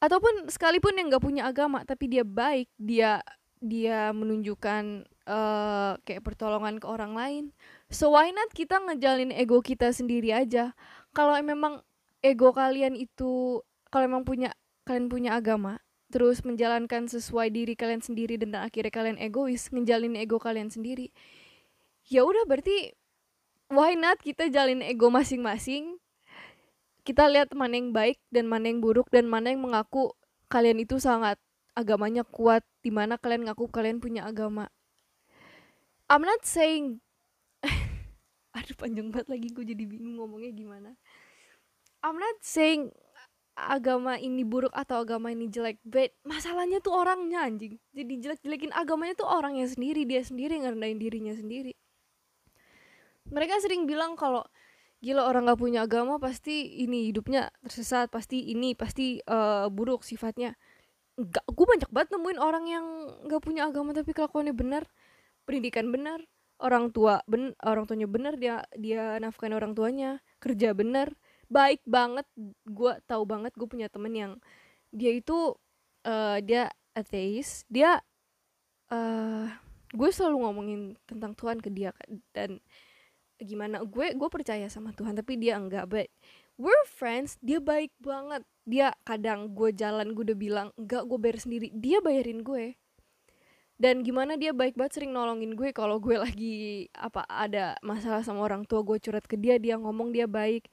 Ataupun 0.00 0.52
sekalipun 0.52 1.00
yang 1.00 1.08
nggak 1.08 1.24
punya 1.24 1.48
agama 1.48 1.80
tapi 1.88 2.12
dia 2.12 2.24
baik 2.24 2.68
dia 2.76 3.24
dia 3.60 4.12
menunjukkan 4.16 5.04
uh, 5.28 5.92
kayak 6.04 6.24
pertolongan 6.24 6.80
ke 6.80 6.86
orang 6.88 7.12
lain. 7.16 7.44
So 7.92 8.12
why 8.16 8.32
not 8.32 8.52
kita 8.52 8.80
ngejalin 8.80 9.32
ego 9.32 9.60
kita 9.60 9.92
sendiri 9.92 10.32
aja? 10.32 10.72
Kalau 11.12 11.36
memang 11.40 11.84
ego 12.20 12.52
kalian 12.52 12.96
itu 12.96 13.60
kalau 13.92 14.04
memang 14.08 14.24
punya 14.24 14.52
kalian 14.88 15.12
punya 15.12 15.36
agama 15.36 15.80
terus 16.10 16.42
menjalankan 16.42 17.06
sesuai 17.06 17.54
diri 17.54 17.78
kalian 17.78 18.02
sendiri 18.02 18.34
dan 18.36 18.52
akhirnya 18.58 18.90
kalian 18.90 19.18
egois 19.22 19.70
ngejalin 19.70 20.18
ego 20.18 20.42
kalian 20.42 20.68
sendiri. 20.68 21.14
Ya 22.10 22.26
udah 22.26 22.44
berarti 22.44 22.98
why 23.70 23.94
not 23.94 24.18
kita 24.18 24.50
jalin 24.50 24.82
ego 24.82 25.08
masing-masing? 25.08 26.02
Kita 27.06 27.30
lihat 27.30 27.54
mana 27.54 27.78
yang 27.78 27.94
baik 27.94 28.18
dan 28.28 28.50
mana 28.50 28.68
yang 28.68 28.82
buruk 28.82 29.08
dan 29.08 29.30
mana 29.30 29.54
yang 29.54 29.62
mengaku 29.62 30.12
kalian 30.50 30.82
itu 30.82 30.98
sangat 30.98 31.38
agamanya 31.78 32.26
kuat 32.26 32.66
di 32.82 32.90
mana 32.90 33.16
kalian 33.16 33.46
ngaku 33.46 33.70
kalian 33.70 34.02
punya 34.02 34.26
agama. 34.26 34.68
I'm 36.10 36.26
not 36.26 36.42
saying 36.42 36.98
aduh 38.58 38.74
panjang 38.74 39.14
banget 39.14 39.30
lagi 39.30 39.48
gue 39.54 39.62
jadi 39.62 39.86
bingung 39.86 40.18
ngomongnya 40.18 40.50
gimana. 40.50 40.90
I'm 42.02 42.18
not 42.18 42.42
saying 42.42 42.90
agama 43.68 44.16
ini 44.16 44.46
buruk 44.46 44.72
atau 44.72 45.04
agama 45.04 45.28
ini 45.28 45.52
jelek 45.52 45.76
but 45.84 46.14
masalahnya 46.24 46.80
tuh 46.80 46.96
orangnya 46.96 47.44
anjing. 47.44 47.76
Jadi 47.92 48.14
jelek-jelekin 48.24 48.72
agamanya 48.72 49.14
tuh 49.18 49.28
orangnya 49.28 49.68
sendiri 49.68 50.08
dia 50.08 50.24
sendiri 50.24 50.56
ngerendahin 50.62 50.96
dirinya 50.96 51.34
sendiri. 51.36 51.76
Mereka 53.28 53.60
sering 53.60 53.84
bilang 53.84 54.16
kalau 54.16 54.42
gila 55.00 55.28
orang 55.28 55.48
gak 55.48 55.60
punya 55.60 55.84
agama 55.84 56.16
pasti 56.20 56.84
ini 56.84 57.08
hidupnya 57.08 57.48
tersesat 57.64 58.12
pasti 58.12 58.52
ini 58.52 58.72
pasti 58.72 59.20
uh, 59.28 59.68
buruk 59.68 60.02
sifatnya. 60.02 60.56
Gak, 61.20 61.44
gue 61.44 61.66
banyak 61.68 61.90
banget 61.92 62.16
nemuin 62.16 62.38
orang 62.40 62.64
yang 62.64 62.86
gak 63.28 63.44
punya 63.44 63.68
agama 63.68 63.92
tapi 63.92 64.16
kelakuannya 64.16 64.56
benar 64.56 64.88
pendidikan 65.44 65.92
benar 65.92 66.24
orang 66.60 66.92
tua 66.92 67.24
ben 67.24 67.56
orang 67.64 67.88
tuanya 67.88 68.06
benar 68.08 68.36
dia 68.36 68.64
dia 68.76 69.16
nafkahin 69.18 69.56
orang 69.56 69.72
tuanya 69.72 70.20
kerja 70.38 70.76
benar 70.76 71.16
baik 71.50 71.82
banget 71.82 72.26
gue 72.64 72.92
tahu 73.10 73.22
banget 73.26 73.52
gue 73.58 73.68
punya 73.68 73.90
temen 73.90 74.14
yang 74.14 74.32
dia 74.94 75.10
itu 75.10 75.58
uh, 76.06 76.38
dia 76.40 76.70
ateis 76.94 77.66
dia 77.66 77.98
uh, 78.94 79.46
gue 79.90 80.10
selalu 80.14 80.46
ngomongin 80.46 80.80
tentang 81.04 81.34
Tuhan 81.34 81.58
ke 81.58 81.68
dia 81.68 81.90
dan 82.30 82.62
gimana 83.40 83.82
gue 83.82 84.14
gue 84.14 84.28
percaya 84.30 84.70
sama 84.70 84.94
Tuhan 84.94 85.18
tapi 85.18 85.34
dia 85.40 85.58
enggak 85.58 85.90
but 85.90 86.06
we're 86.60 86.86
friends 86.92 87.40
dia 87.40 87.56
baik 87.56 87.88
banget. 88.04 88.44
Dia 88.68 88.92
kadang 89.08 89.56
gue 89.56 89.72
jalan 89.72 90.12
gue 90.12 90.28
udah 90.28 90.38
bilang 90.38 90.68
enggak 90.76 91.08
gue 91.08 91.16
bayar 91.16 91.38
sendiri. 91.40 91.72
Dia 91.72 92.04
bayarin 92.04 92.44
gue. 92.44 92.76
Dan 93.80 94.04
gimana 94.04 94.36
dia 94.36 94.52
baik 94.52 94.76
banget 94.76 95.00
sering 95.00 95.16
nolongin 95.16 95.56
gue. 95.56 95.72
Kalau 95.72 95.96
gue 95.96 96.20
lagi 96.20 96.86
apa 96.92 97.24
ada 97.24 97.80
masalah 97.80 98.20
sama 98.20 98.44
orang 98.44 98.68
tua 98.68 98.84
gue 98.84 99.00
curhat 99.00 99.24
ke 99.24 99.40
dia 99.40 99.56
dia 99.56 99.80
ngomong 99.80 100.12
dia 100.12 100.28
baik 100.28 100.68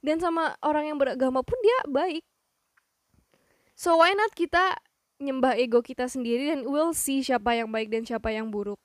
dan 0.00 0.16
sama 0.20 0.56
orang 0.64 0.88
yang 0.92 0.98
beragama 0.98 1.44
pun 1.44 1.58
dia 1.60 1.78
baik 1.88 2.24
so 3.76 3.96
why 4.00 4.12
not 4.16 4.32
kita 4.32 4.76
nyembah 5.20 5.56
ego 5.60 5.84
kita 5.84 6.08
sendiri 6.08 6.56
dan 6.56 6.64
we'll 6.64 6.96
see 6.96 7.20
siapa 7.20 7.56
yang 7.56 7.68
baik 7.68 7.92
dan 7.92 8.04
siapa 8.04 8.32
yang 8.32 8.48
buruk 8.48 8.80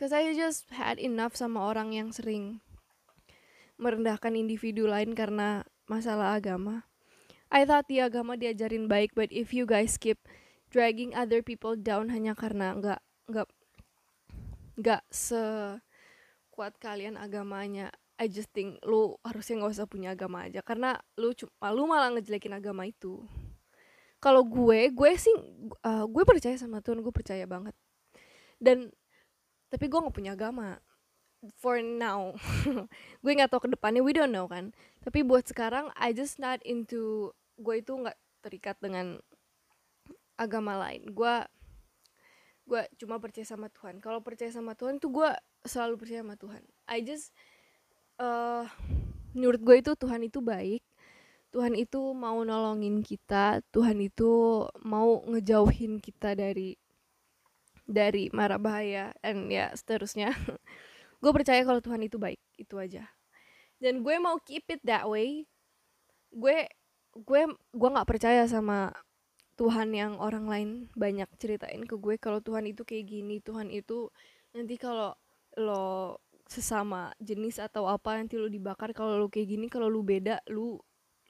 Cause 0.00 0.16
I 0.16 0.32
just 0.32 0.64
had 0.72 0.96
enough 0.96 1.36
sama 1.36 1.60
orang 1.60 1.92
yang 1.92 2.08
sering 2.08 2.64
merendahkan 3.76 4.32
individu 4.32 4.88
lain 4.88 5.12
karena 5.12 5.68
masalah 5.84 6.40
agama. 6.40 6.88
I 7.52 7.68
thought 7.68 7.84
di 7.84 8.00
agama 8.00 8.32
diajarin 8.32 8.88
baik, 8.88 9.12
but 9.12 9.28
if 9.28 9.52
you 9.52 9.68
guys 9.68 10.00
keep 10.00 10.16
dragging 10.72 11.12
other 11.12 11.44
people 11.44 11.76
down 11.76 12.08
hanya 12.08 12.32
karena 12.32 12.72
nggak 12.80 13.00
nggak 13.28 13.48
nggak 14.80 15.02
sekuat 16.60 16.76
kalian 16.76 17.16
agamanya, 17.16 17.88
I 18.20 18.28
just 18.28 18.52
think 18.52 18.84
lu 18.84 19.16
harusnya 19.24 19.64
nggak 19.64 19.80
usah 19.80 19.88
punya 19.88 20.12
agama 20.12 20.44
aja 20.44 20.60
karena 20.60 20.92
lu 21.16 21.32
cuma 21.32 21.72
lu 21.72 21.88
malah 21.88 22.12
ngejelekin 22.12 22.52
agama 22.52 22.84
itu. 22.84 23.24
Kalau 24.20 24.44
gue, 24.44 24.92
gue 24.92 25.10
sih 25.16 25.32
uh, 25.80 26.04
gue 26.04 26.24
percaya 26.28 26.52
sama 26.60 26.84
Tuhan, 26.84 27.00
gue 27.00 27.08
percaya 27.16 27.48
banget. 27.48 27.72
Dan 28.60 28.92
tapi 29.72 29.88
gue 29.88 30.04
nggak 30.04 30.12
punya 30.12 30.36
agama. 30.36 30.76
For 31.64 31.80
now. 31.80 32.36
Gue 33.24 33.32
nggak 33.32 33.48
tahu 33.48 33.64
ke 33.64 33.70
depannya 33.72 34.04
we 34.04 34.12
don't 34.12 34.28
know 34.28 34.44
kan. 34.44 34.76
Tapi 35.00 35.24
buat 35.24 35.48
sekarang 35.48 35.88
I 35.96 36.12
just 36.12 36.36
not 36.36 36.60
into 36.68 37.32
gue 37.56 37.80
itu 37.80 37.96
nggak 37.96 38.20
terikat 38.44 38.76
dengan 38.84 39.24
agama 40.36 40.76
lain. 40.76 41.08
Gue 41.16 41.48
gue 42.68 42.84
cuma 43.00 43.16
percaya 43.16 43.48
sama 43.48 43.72
Tuhan. 43.72 44.04
Kalau 44.04 44.20
percaya 44.20 44.52
sama 44.52 44.76
Tuhan 44.76 45.00
tuh 45.00 45.08
gue 45.16 45.32
selalu 45.64 46.00
percaya 46.00 46.24
sama 46.24 46.36
Tuhan. 46.36 46.62
I 46.88 46.98
just 47.04 47.32
uh, 48.20 48.64
menurut 49.36 49.60
gue 49.60 49.76
itu 49.80 49.92
Tuhan 49.96 50.24
itu 50.24 50.40
baik. 50.40 50.82
Tuhan 51.50 51.74
itu 51.74 52.14
mau 52.14 52.38
nolongin 52.46 53.02
kita. 53.02 53.58
Tuhan 53.74 53.98
itu 53.98 54.64
mau 54.86 55.18
ngejauhin 55.26 55.98
kita 55.98 56.38
dari 56.38 56.78
dari 57.82 58.30
mara 58.30 58.56
bahaya. 58.56 59.10
Dan 59.18 59.50
ya 59.50 59.74
seterusnya. 59.74 60.30
Gue 61.20 61.36
percaya 61.36 61.60
kalau 61.66 61.82
Tuhan 61.82 62.06
itu 62.06 62.16
baik. 62.16 62.38
Itu 62.56 62.78
aja. 62.78 63.04
Dan 63.76 64.00
gue 64.00 64.16
mau 64.22 64.38
keep 64.40 64.64
it 64.70 64.80
that 64.86 65.04
way. 65.04 65.44
Gue 66.32 66.70
gue 67.12 67.42
gue 67.50 67.88
nggak 67.92 68.08
percaya 68.08 68.46
sama 68.46 68.94
Tuhan 69.58 69.92
yang 69.92 70.16
orang 70.16 70.48
lain 70.48 70.70
banyak 70.96 71.28
ceritain 71.36 71.84
ke 71.84 71.98
gue 72.00 72.16
kalau 72.16 72.40
Tuhan 72.40 72.64
itu 72.70 72.86
kayak 72.86 73.04
gini. 73.04 73.42
Tuhan 73.44 73.68
itu 73.68 74.08
nanti 74.56 74.80
kalau 74.80 75.12
lo 75.60 76.18
sesama 76.50 77.14
jenis 77.22 77.62
atau 77.62 77.86
apa 77.86 78.18
nanti 78.18 78.34
lo 78.34 78.50
dibakar 78.50 78.90
kalau 78.90 79.14
lo 79.14 79.30
kayak 79.30 79.54
gini 79.54 79.66
kalau 79.70 79.86
lo 79.86 80.02
beda 80.02 80.42
lu 80.50 80.74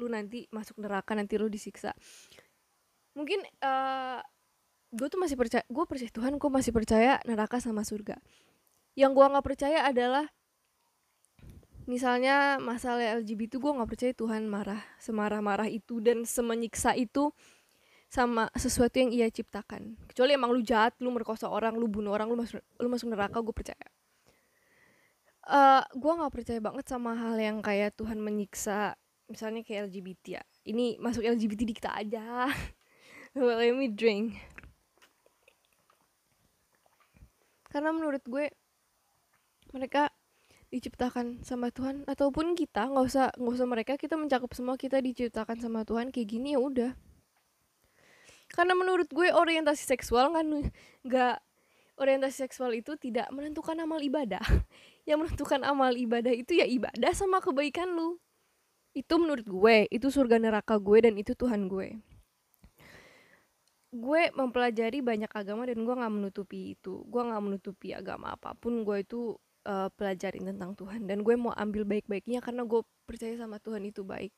lu 0.00 0.06
nanti 0.08 0.48
masuk 0.48 0.80
neraka 0.80 1.12
nanti 1.12 1.36
lo 1.36 1.52
disiksa. 1.52 1.92
Mungkin 3.12 3.44
uh, 3.60 4.24
gue 4.96 5.06
tuh 5.12 5.20
masih 5.20 5.36
percaya 5.36 5.60
gue 5.68 5.84
percaya 5.84 6.08
Tuhan 6.08 6.40
gue 6.40 6.50
masih 6.50 6.72
percaya 6.72 7.20
neraka 7.28 7.60
sama 7.60 7.84
surga. 7.84 8.16
Yang 8.96 9.12
gue 9.12 9.26
nggak 9.28 9.44
percaya 9.44 9.78
adalah 9.84 10.24
misalnya 11.84 12.56
masalah 12.56 13.20
LGBT 13.20 13.60
gue 13.60 13.72
nggak 13.76 13.90
percaya 13.92 14.12
Tuhan 14.16 14.48
marah 14.48 14.80
semarah-marah 15.04 15.68
itu 15.68 16.00
dan 16.00 16.24
semenyiksa 16.24 16.96
itu 16.96 17.28
sama 18.08 18.48
sesuatu 18.56 18.96
yang 18.96 19.12
ia 19.12 19.28
ciptakan. 19.28 20.00
Kecuali 20.08 20.32
emang 20.32 20.56
lu 20.56 20.64
jahat 20.64 20.96
lu 21.04 21.12
merkosa 21.12 21.52
orang 21.52 21.76
lu 21.76 21.92
bunuh 21.92 22.16
orang 22.16 22.32
lu 22.32 22.40
masuk 22.40 22.64
lu 22.80 22.88
masuk 22.88 23.12
neraka 23.12 23.36
gue 23.44 23.52
percaya 23.52 23.84
uh, 25.48 25.82
gue 25.96 26.12
nggak 26.12 26.32
percaya 26.34 26.60
banget 26.60 26.84
sama 26.90 27.16
hal 27.16 27.36
yang 27.40 27.64
kayak 27.64 27.96
Tuhan 27.96 28.20
menyiksa 28.20 28.98
misalnya 29.30 29.62
kayak 29.62 29.88
LGBT 29.88 30.42
ya. 30.42 30.42
Ini 30.66 30.98
masuk 30.98 31.22
LGBT 31.22 31.60
di 31.62 31.74
kita 31.74 31.90
aja. 31.94 32.50
Let 33.38 33.72
me 33.78 33.88
drink. 33.94 34.36
Karena 37.70 37.94
menurut 37.94 38.26
gue 38.26 38.50
mereka 39.70 40.10
diciptakan 40.74 41.46
sama 41.46 41.70
Tuhan. 41.70 42.02
Ataupun 42.10 42.58
kita 42.58 42.90
nggak 42.90 43.06
usah 43.06 43.30
nggak 43.38 43.54
usah 43.54 43.68
mereka. 43.70 43.92
Kita 43.94 44.18
mencakup 44.18 44.50
semua 44.52 44.74
kita 44.74 44.98
diciptakan 44.98 45.62
sama 45.62 45.86
Tuhan. 45.86 46.10
Kayak 46.10 46.28
gini 46.34 46.58
ya 46.58 46.60
udah. 46.60 46.92
Karena 48.50 48.74
menurut 48.74 49.06
gue 49.14 49.30
orientasi 49.30 49.86
seksual 49.86 50.34
kan 50.34 50.74
nggak 51.06 51.36
orientasi 52.00 52.48
seksual 52.48 52.72
itu 52.72 52.96
tidak 52.96 53.28
menentukan 53.28 53.76
amal 53.76 54.00
ibadah 54.00 54.40
yang 55.10 55.26
menentukan 55.26 55.66
amal 55.66 55.90
ibadah 55.90 56.30
itu 56.30 56.54
ya 56.54 56.66
ibadah 56.70 57.10
sama 57.10 57.42
kebaikan 57.42 57.90
lu. 57.98 58.22
Itu 58.94 59.18
menurut 59.18 59.46
gue 59.46 59.76
itu 59.90 60.06
surga 60.06 60.38
neraka 60.38 60.78
gue 60.78 60.98
dan 61.02 61.18
itu 61.18 61.34
Tuhan 61.34 61.66
gue. 61.66 61.98
Gue 63.90 64.30
mempelajari 64.38 65.02
banyak 65.02 65.34
agama 65.34 65.66
dan 65.66 65.82
gue 65.82 65.94
nggak 65.98 66.14
menutupi 66.14 66.78
itu. 66.78 67.02
Gue 67.10 67.22
nggak 67.26 67.42
menutupi 67.42 67.90
agama 67.90 68.38
apa 68.38 68.54
pun 68.54 68.86
gue 68.86 69.02
itu 69.02 69.34
uh, 69.66 69.90
pelajarin 69.98 70.54
tentang 70.54 70.78
Tuhan. 70.78 71.10
Dan 71.10 71.26
gue 71.26 71.34
mau 71.34 71.50
ambil 71.58 71.82
baik-baiknya 71.82 72.38
karena 72.38 72.62
gue 72.62 72.86
percaya 73.02 73.34
sama 73.34 73.58
Tuhan 73.58 73.82
itu 73.82 74.06
baik. 74.06 74.30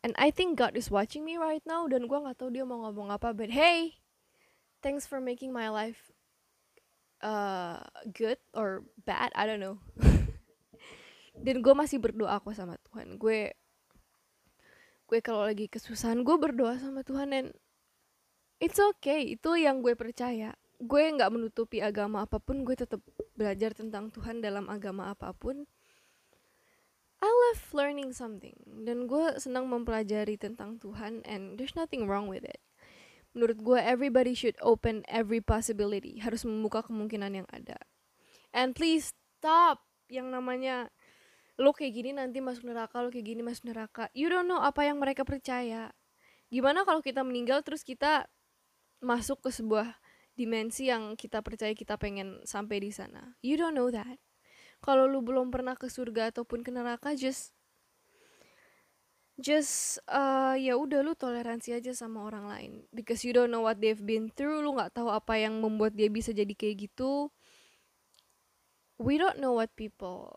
And 0.00 0.16
I 0.16 0.32
think 0.32 0.56
God 0.56 0.80
is 0.80 0.88
watching 0.88 1.26
me 1.26 1.36
right 1.36 1.66
now 1.68 1.84
dan 1.90 2.08
gue 2.08 2.14
nggak 2.16 2.40
tahu 2.40 2.54
dia 2.54 2.62
mau 2.62 2.78
ngomong 2.86 3.10
apa 3.10 3.34
but 3.34 3.50
hey 3.50 3.98
thanks 4.78 5.02
for 5.02 5.18
making 5.18 5.50
my 5.50 5.66
life 5.66 6.14
uh, 7.26 7.82
good 8.14 8.38
or 8.54 8.86
bad 9.02 9.34
I 9.34 9.50
don't 9.50 9.58
know. 9.58 9.82
Dan 11.44 11.60
gue 11.60 11.74
masih 11.74 11.98
berdoa 11.98 12.38
aku 12.38 12.54
sama 12.54 12.78
Tuhan. 12.86 13.18
Gue 13.18 13.52
gue 15.06 15.18
kalau 15.22 15.46
lagi 15.46 15.70
kesusahan 15.70 16.26
gue 16.26 16.34
berdoa 16.34 16.82
sama 16.82 17.06
Tuhan 17.06 17.30
dan 17.30 17.46
it's 18.62 18.80
okay. 18.80 19.34
Itu 19.36 19.58
yang 19.58 19.82
gue 19.84 19.92
percaya. 19.98 20.54
Gue 20.80 21.12
nggak 21.12 21.30
menutupi 21.30 21.78
agama 21.84 22.24
apa 22.24 22.40
pun 22.40 22.64
gue 22.64 22.74
tetap 22.74 23.02
belajar 23.36 23.76
tentang 23.76 24.08
Tuhan 24.10 24.40
dalam 24.40 24.66
agama 24.72 25.12
apa 25.12 25.30
pun. 25.36 25.68
I 27.16 27.30
love 27.32 27.62
learning 27.72 28.12
something. 28.12 28.56
Dan 28.84 29.06
gue 29.08 29.36
senang 29.40 29.68
mempelajari 29.68 30.40
tentang 30.40 30.80
Tuhan 30.80 31.24
and 31.28 31.56
there's 31.60 31.76
nothing 31.76 32.08
wrong 32.08 32.28
with 32.28 32.44
it 32.44 32.65
menurut 33.36 33.60
gue 33.60 33.78
everybody 33.84 34.32
should 34.32 34.56
open 34.64 35.04
every 35.04 35.44
possibility 35.44 36.16
harus 36.24 36.48
membuka 36.48 36.80
kemungkinan 36.80 37.44
yang 37.44 37.48
ada 37.52 37.76
and 38.56 38.72
please 38.72 39.12
stop 39.36 39.84
yang 40.08 40.32
namanya 40.32 40.88
lo 41.60 41.76
kayak 41.76 41.92
gini 41.92 42.16
nanti 42.16 42.40
masuk 42.40 42.72
neraka 42.72 43.04
lo 43.04 43.12
kayak 43.12 43.28
gini 43.28 43.44
masuk 43.44 43.68
neraka 43.68 44.08
you 44.16 44.32
don't 44.32 44.48
know 44.48 44.64
apa 44.64 44.88
yang 44.88 44.96
mereka 44.96 45.28
percaya 45.28 45.92
gimana 46.48 46.88
kalau 46.88 47.04
kita 47.04 47.20
meninggal 47.20 47.60
terus 47.60 47.84
kita 47.84 48.24
masuk 49.04 49.44
ke 49.44 49.50
sebuah 49.52 50.00
dimensi 50.36 50.92
yang 50.92 51.16
kita 51.16 51.40
percaya 51.40 51.72
kita 51.72 51.96
pengen 51.96 52.44
sampai 52.44 52.84
di 52.84 52.92
sana. 52.92 53.34
You 53.40 53.56
don't 53.56 53.72
know 53.72 53.88
that. 53.88 54.20
Kalau 54.84 55.08
lu 55.08 55.24
belum 55.24 55.48
pernah 55.48 55.74
ke 55.74 55.88
surga 55.88 56.30
ataupun 56.36 56.60
ke 56.60 56.68
neraka, 56.68 57.16
just 57.16 57.55
just 59.36 60.00
uh, 60.08 60.56
ya 60.56 60.80
udah 60.80 61.04
lu 61.04 61.12
toleransi 61.12 61.76
aja 61.76 61.92
sama 61.92 62.24
orang 62.24 62.44
lain. 62.48 62.72
Because 62.92 63.22
you 63.24 63.36
don't 63.36 63.52
know 63.52 63.64
what 63.64 63.80
they've 63.80 64.00
been 64.00 64.32
through 64.32 64.64
lu 64.64 64.76
nggak 64.76 64.96
tahu 64.96 65.12
apa 65.12 65.36
yang 65.36 65.60
membuat 65.60 65.92
dia 65.92 66.08
bisa 66.08 66.32
jadi 66.32 66.52
kayak 66.52 66.90
gitu. 66.90 67.28
We 68.96 69.20
don't 69.20 69.36
know 69.36 69.52
what 69.52 69.76
people 69.76 70.32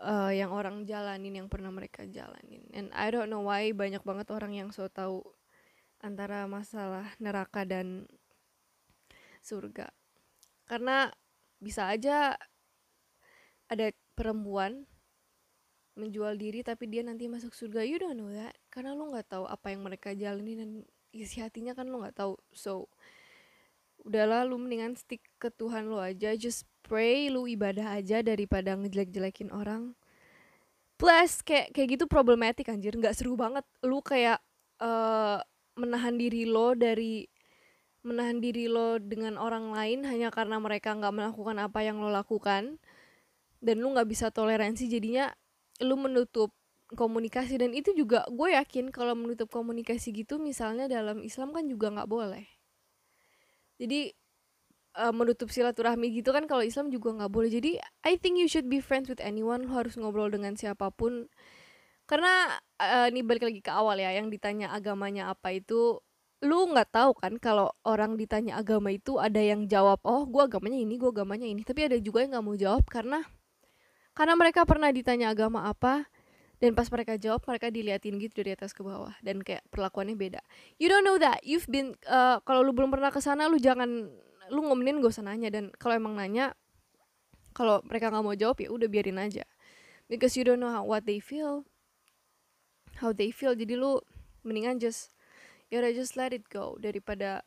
uh, 0.00 0.28
yang 0.28 0.52
orang 0.52 0.84
jalanin 0.84 1.40
yang 1.44 1.48
pernah 1.48 1.72
mereka 1.72 2.04
jalanin. 2.04 2.68
And 2.76 2.92
I 2.92 3.08
don't 3.08 3.32
know 3.32 3.48
why 3.48 3.72
banyak 3.72 4.04
banget 4.04 4.28
orang 4.28 4.52
yang 4.52 4.68
so 4.76 4.88
tahu 4.92 5.24
antara 6.04 6.44
masalah 6.44 7.08
neraka 7.16 7.64
dan 7.64 8.04
surga. 9.40 9.88
Karena 10.68 11.08
bisa 11.60 11.88
aja 11.88 12.36
ada 13.72 13.86
perempuan 14.12 14.84
menjual 15.94 16.34
diri 16.34 16.66
tapi 16.66 16.90
dia 16.90 17.02
nanti 17.06 17.30
masuk 17.30 17.54
surga. 17.54 17.86
You 17.86 18.02
don't 18.02 18.18
know 18.18 18.30
that. 18.30 18.54
Karena 18.70 18.94
lo 18.94 19.10
nggak 19.10 19.30
tahu 19.30 19.44
apa 19.46 19.70
yang 19.70 19.86
mereka 19.86 20.14
jalani 20.14 20.52
dan 20.58 20.70
isi 21.14 21.38
hatinya 21.38 21.72
kan 21.74 21.86
lo 21.86 22.02
nggak 22.02 22.18
tahu. 22.18 22.34
So 22.50 22.90
udahlah 24.04 24.44
lu 24.44 24.60
mendingan 24.60 24.98
stick 24.98 25.22
ke 25.38 25.48
Tuhan 25.54 25.88
lo 25.88 26.02
aja. 26.02 26.34
Just 26.34 26.66
pray, 26.84 27.32
lu 27.32 27.48
ibadah 27.48 27.96
aja 27.96 28.20
daripada 28.20 28.76
ngejelek-jelekin 28.76 29.54
orang. 29.54 29.96
Plus 31.00 31.42
kayak 31.42 31.74
kayak 31.74 31.88
gitu 31.98 32.04
problematik 32.06 32.70
anjir, 32.70 32.94
nggak 32.94 33.16
seru 33.16 33.34
banget. 33.34 33.64
Lu 33.82 34.04
kayak 34.04 34.38
uh, 34.78 35.40
menahan 35.74 36.14
diri 36.14 36.46
lo 36.46 36.76
dari 36.78 37.26
menahan 38.04 38.38
diri 38.38 38.68
lo 38.68 39.00
dengan 39.00 39.40
orang 39.40 39.72
lain 39.72 40.04
hanya 40.04 40.28
karena 40.28 40.60
mereka 40.60 40.92
nggak 40.92 41.14
melakukan 41.14 41.56
apa 41.56 41.80
yang 41.80 41.98
lo 42.04 42.12
lakukan 42.12 42.76
dan 43.64 43.76
lu 43.80 43.96
nggak 43.96 44.04
bisa 44.12 44.28
toleransi 44.28 44.92
jadinya 44.92 45.32
lu 45.82 45.98
menutup 45.98 46.54
komunikasi 46.94 47.58
dan 47.58 47.74
itu 47.74 47.90
juga 47.96 48.22
gue 48.30 48.54
yakin 48.54 48.94
kalau 48.94 49.16
menutup 49.18 49.50
komunikasi 49.50 50.14
gitu 50.14 50.38
misalnya 50.38 50.86
dalam 50.86 51.24
Islam 51.24 51.50
kan 51.50 51.66
juga 51.66 51.90
nggak 51.90 52.10
boleh. 52.10 52.46
Jadi 53.80 54.14
uh, 54.98 55.10
menutup 55.10 55.50
silaturahmi 55.50 56.14
gitu 56.14 56.30
kan 56.30 56.46
kalau 56.46 56.62
Islam 56.62 56.88
juga 56.92 57.12
nggak 57.16 57.32
boleh. 57.32 57.50
Jadi 57.50 57.80
I 58.06 58.14
think 58.20 58.38
you 58.38 58.46
should 58.46 58.70
be 58.70 58.78
friends 58.78 59.10
with 59.10 59.18
anyone 59.18 59.66
lo 59.66 59.74
harus 59.74 59.98
ngobrol 59.98 60.30
dengan 60.30 60.54
siapa 60.54 60.94
pun. 60.94 61.26
Karena 62.06 62.60
uh, 62.78 63.08
ini 63.10 63.24
balik 63.24 63.48
lagi 63.48 63.60
ke 63.64 63.72
awal 63.72 63.96
ya 63.98 64.12
yang 64.14 64.28
ditanya 64.28 64.70
agamanya 64.70 65.32
apa 65.32 65.56
itu 65.56 65.98
lu 66.44 66.68
nggak 66.68 66.92
tahu 66.92 67.16
kan 67.16 67.40
kalau 67.40 67.72
orang 67.88 68.20
ditanya 68.20 68.60
agama 68.60 68.92
itu 68.92 69.16
ada 69.16 69.40
yang 69.40 69.64
jawab 69.64 69.96
oh 70.04 70.28
gue 70.28 70.44
agamanya 70.44 70.76
ini 70.76 70.94
gue 71.00 71.10
agamanya 71.10 71.48
ini. 71.48 71.66
Tapi 71.66 71.90
ada 71.90 71.96
juga 71.98 72.22
yang 72.22 72.38
nggak 72.38 72.44
mau 72.46 72.56
jawab 72.56 72.84
karena 72.86 73.24
karena 74.14 74.38
mereka 74.38 74.62
pernah 74.62 74.94
ditanya 74.94 75.34
agama 75.34 75.66
apa 75.66 76.06
dan 76.62 76.72
pas 76.72 76.86
mereka 76.86 77.18
jawab 77.18 77.42
mereka 77.44 77.68
diliatin 77.68 78.14
gitu 78.22 78.40
dari 78.40 78.54
atas 78.54 78.70
ke 78.70 78.80
bawah 78.86 79.12
dan 79.20 79.42
kayak 79.42 79.66
perlakuannya 79.74 80.14
beda. 80.14 80.40
You 80.78 80.86
don't 80.86 81.02
know 81.02 81.18
that. 81.18 81.42
You've 81.42 81.66
been 81.66 81.98
uh, 82.06 82.38
kalau 82.46 82.62
lu 82.62 82.70
belum 82.70 82.94
pernah 82.94 83.10
ke 83.10 83.18
sana 83.18 83.50
lu 83.50 83.58
jangan 83.58 84.08
lu 84.48 84.60
ngomenin 84.62 85.02
gak 85.02 85.18
usah 85.18 85.26
nanya. 85.26 85.50
Dan 85.50 85.74
kalau 85.76 85.98
emang 85.98 86.14
nanya 86.14 86.54
kalau 87.52 87.82
mereka 87.82 88.10
nggak 88.10 88.24
mau 88.24 88.32
jawab 88.38 88.56
ya 88.62 88.70
udah 88.70 88.86
biarin 88.86 89.18
aja. 89.18 89.44
Because 90.06 90.38
you 90.38 90.46
don't 90.46 90.62
know 90.62 90.70
how, 90.70 90.86
what 90.86 91.04
they 91.04 91.18
feel 91.18 91.66
how 93.02 93.10
they 93.10 93.34
feel. 93.34 93.58
Jadi 93.58 93.74
lu 93.74 93.98
mendingan 94.46 94.78
just 94.78 95.10
ya 95.74 95.82
udah 95.82 95.90
just 95.90 96.14
let 96.14 96.30
it 96.30 96.46
go 96.46 96.78
daripada 96.78 97.42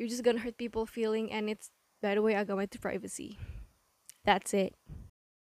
you 0.00 0.08
just 0.08 0.24
gonna 0.24 0.40
hurt 0.40 0.56
people 0.56 0.88
feeling 0.88 1.28
and 1.28 1.52
it's 1.52 1.68
by 2.00 2.16
the 2.16 2.24
way 2.24 2.32
agama 2.32 2.64
itu 2.64 2.80
privacy. 2.80 3.36
That's 4.24 4.56
it 4.56 4.72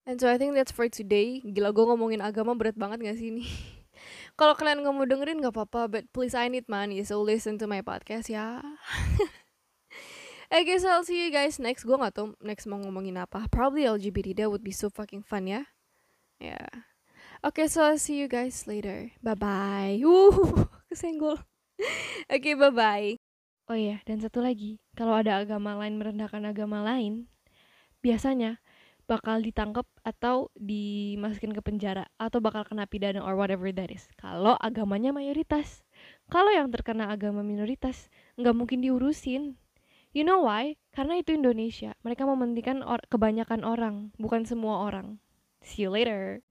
and 0.06 0.16
so 0.22 0.30
I 0.30 0.38
think 0.38 0.54
that's 0.54 0.72
for 0.72 0.86
today 0.88 1.42
gila 1.42 1.74
gue 1.74 1.84
ngomongin 1.84 2.22
agama 2.22 2.54
berat 2.54 2.78
banget 2.78 3.02
gak 3.02 3.18
sih 3.18 3.34
ini 3.34 3.44
kalau 4.38 4.54
kalian 4.54 4.80
nggak 4.86 4.94
mau 4.94 5.04
dengerin 5.04 5.42
nggak 5.42 5.54
apa-apa 5.54 5.90
but 5.90 6.04
please 6.14 6.32
I 6.32 6.48
need 6.48 6.70
money 6.70 7.02
so 7.02 7.20
listen 7.20 7.58
to 7.60 7.66
my 7.66 7.82
podcast 7.82 8.30
ya 8.30 8.62
I 10.46 10.62
guess 10.62 10.86
I'll 10.86 11.02
see 11.02 11.26
you 11.26 11.34
guys 11.34 11.58
next. 11.58 11.82
Gue 11.82 11.98
gak 11.98 12.14
tau 12.14 12.38
next 12.38 12.70
mau 12.70 12.78
ngomongin 12.78 13.18
apa. 13.18 13.50
Probably 13.50 13.82
LGBT. 13.82 14.30
That 14.38 14.46
would 14.46 14.62
be 14.62 14.70
so 14.70 14.86
fucking 14.86 15.26
fun 15.26 15.50
ya. 15.50 15.66
Yeah. 16.38 16.86
Okay, 17.42 17.66
so 17.66 17.82
I'll 17.82 17.98
see 17.98 18.22
you 18.22 18.30
guys 18.30 18.62
later. 18.70 19.10
Bye-bye. 19.26 19.98
Uh, 20.06 20.70
kesenggol. 20.88 21.42
Oke, 22.30 22.30
okay, 22.30 22.54
bye-bye. 22.54 23.18
Oh 23.66 23.74
iya, 23.74 23.98
dan 24.06 24.22
satu 24.22 24.38
lagi. 24.38 24.78
Kalau 24.94 25.18
ada 25.18 25.42
agama 25.42 25.74
lain 25.74 25.98
merendahkan 25.98 26.46
agama 26.46 26.86
lain, 26.86 27.26
biasanya 27.98 28.62
bakal 29.06 29.38
ditangkap 29.38 29.86
atau 30.02 30.50
dimasukin 30.58 31.54
ke 31.54 31.62
penjara 31.62 32.10
atau 32.18 32.42
bakal 32.42 32.66
kena 32.66 32.86
pidana 32.90 33.22
or 33.22 33.38
whatever 33.38 33.70
that 33.70 33.90
is. 33.90 34.10
Kalau 34.18 34.58
agamanya 34.58 35.14
mayoritas. 35.14 35.86
Kalau 36.26 36.50
yang 36.50 36.70
terkena 36.74 37.10
agama 37.10 37.46
minoritas, 37.46 38.10
nggak 38.38 38.54
mungkin 38.54 38.82
diurusin. 38.82 39.58
You 40.10 40.26
know 40.26 40.44
why? 40.44 40.74
Karena 40.90 41.22
itu 41.22 41.34
Indonesia. 41.34 41.94
Mereka 42.02 42.26
mementingkan 42.26 42.82
or 42.82 42.98
kebanyakan 43.06 43.62
orang, 43.62 44.10
bukan 44.18 44.42
semua 44.48 44.86
orang. 44.86 45.22
See 45.62 45.86
you 45.86 45.90
later. 45.90 46.42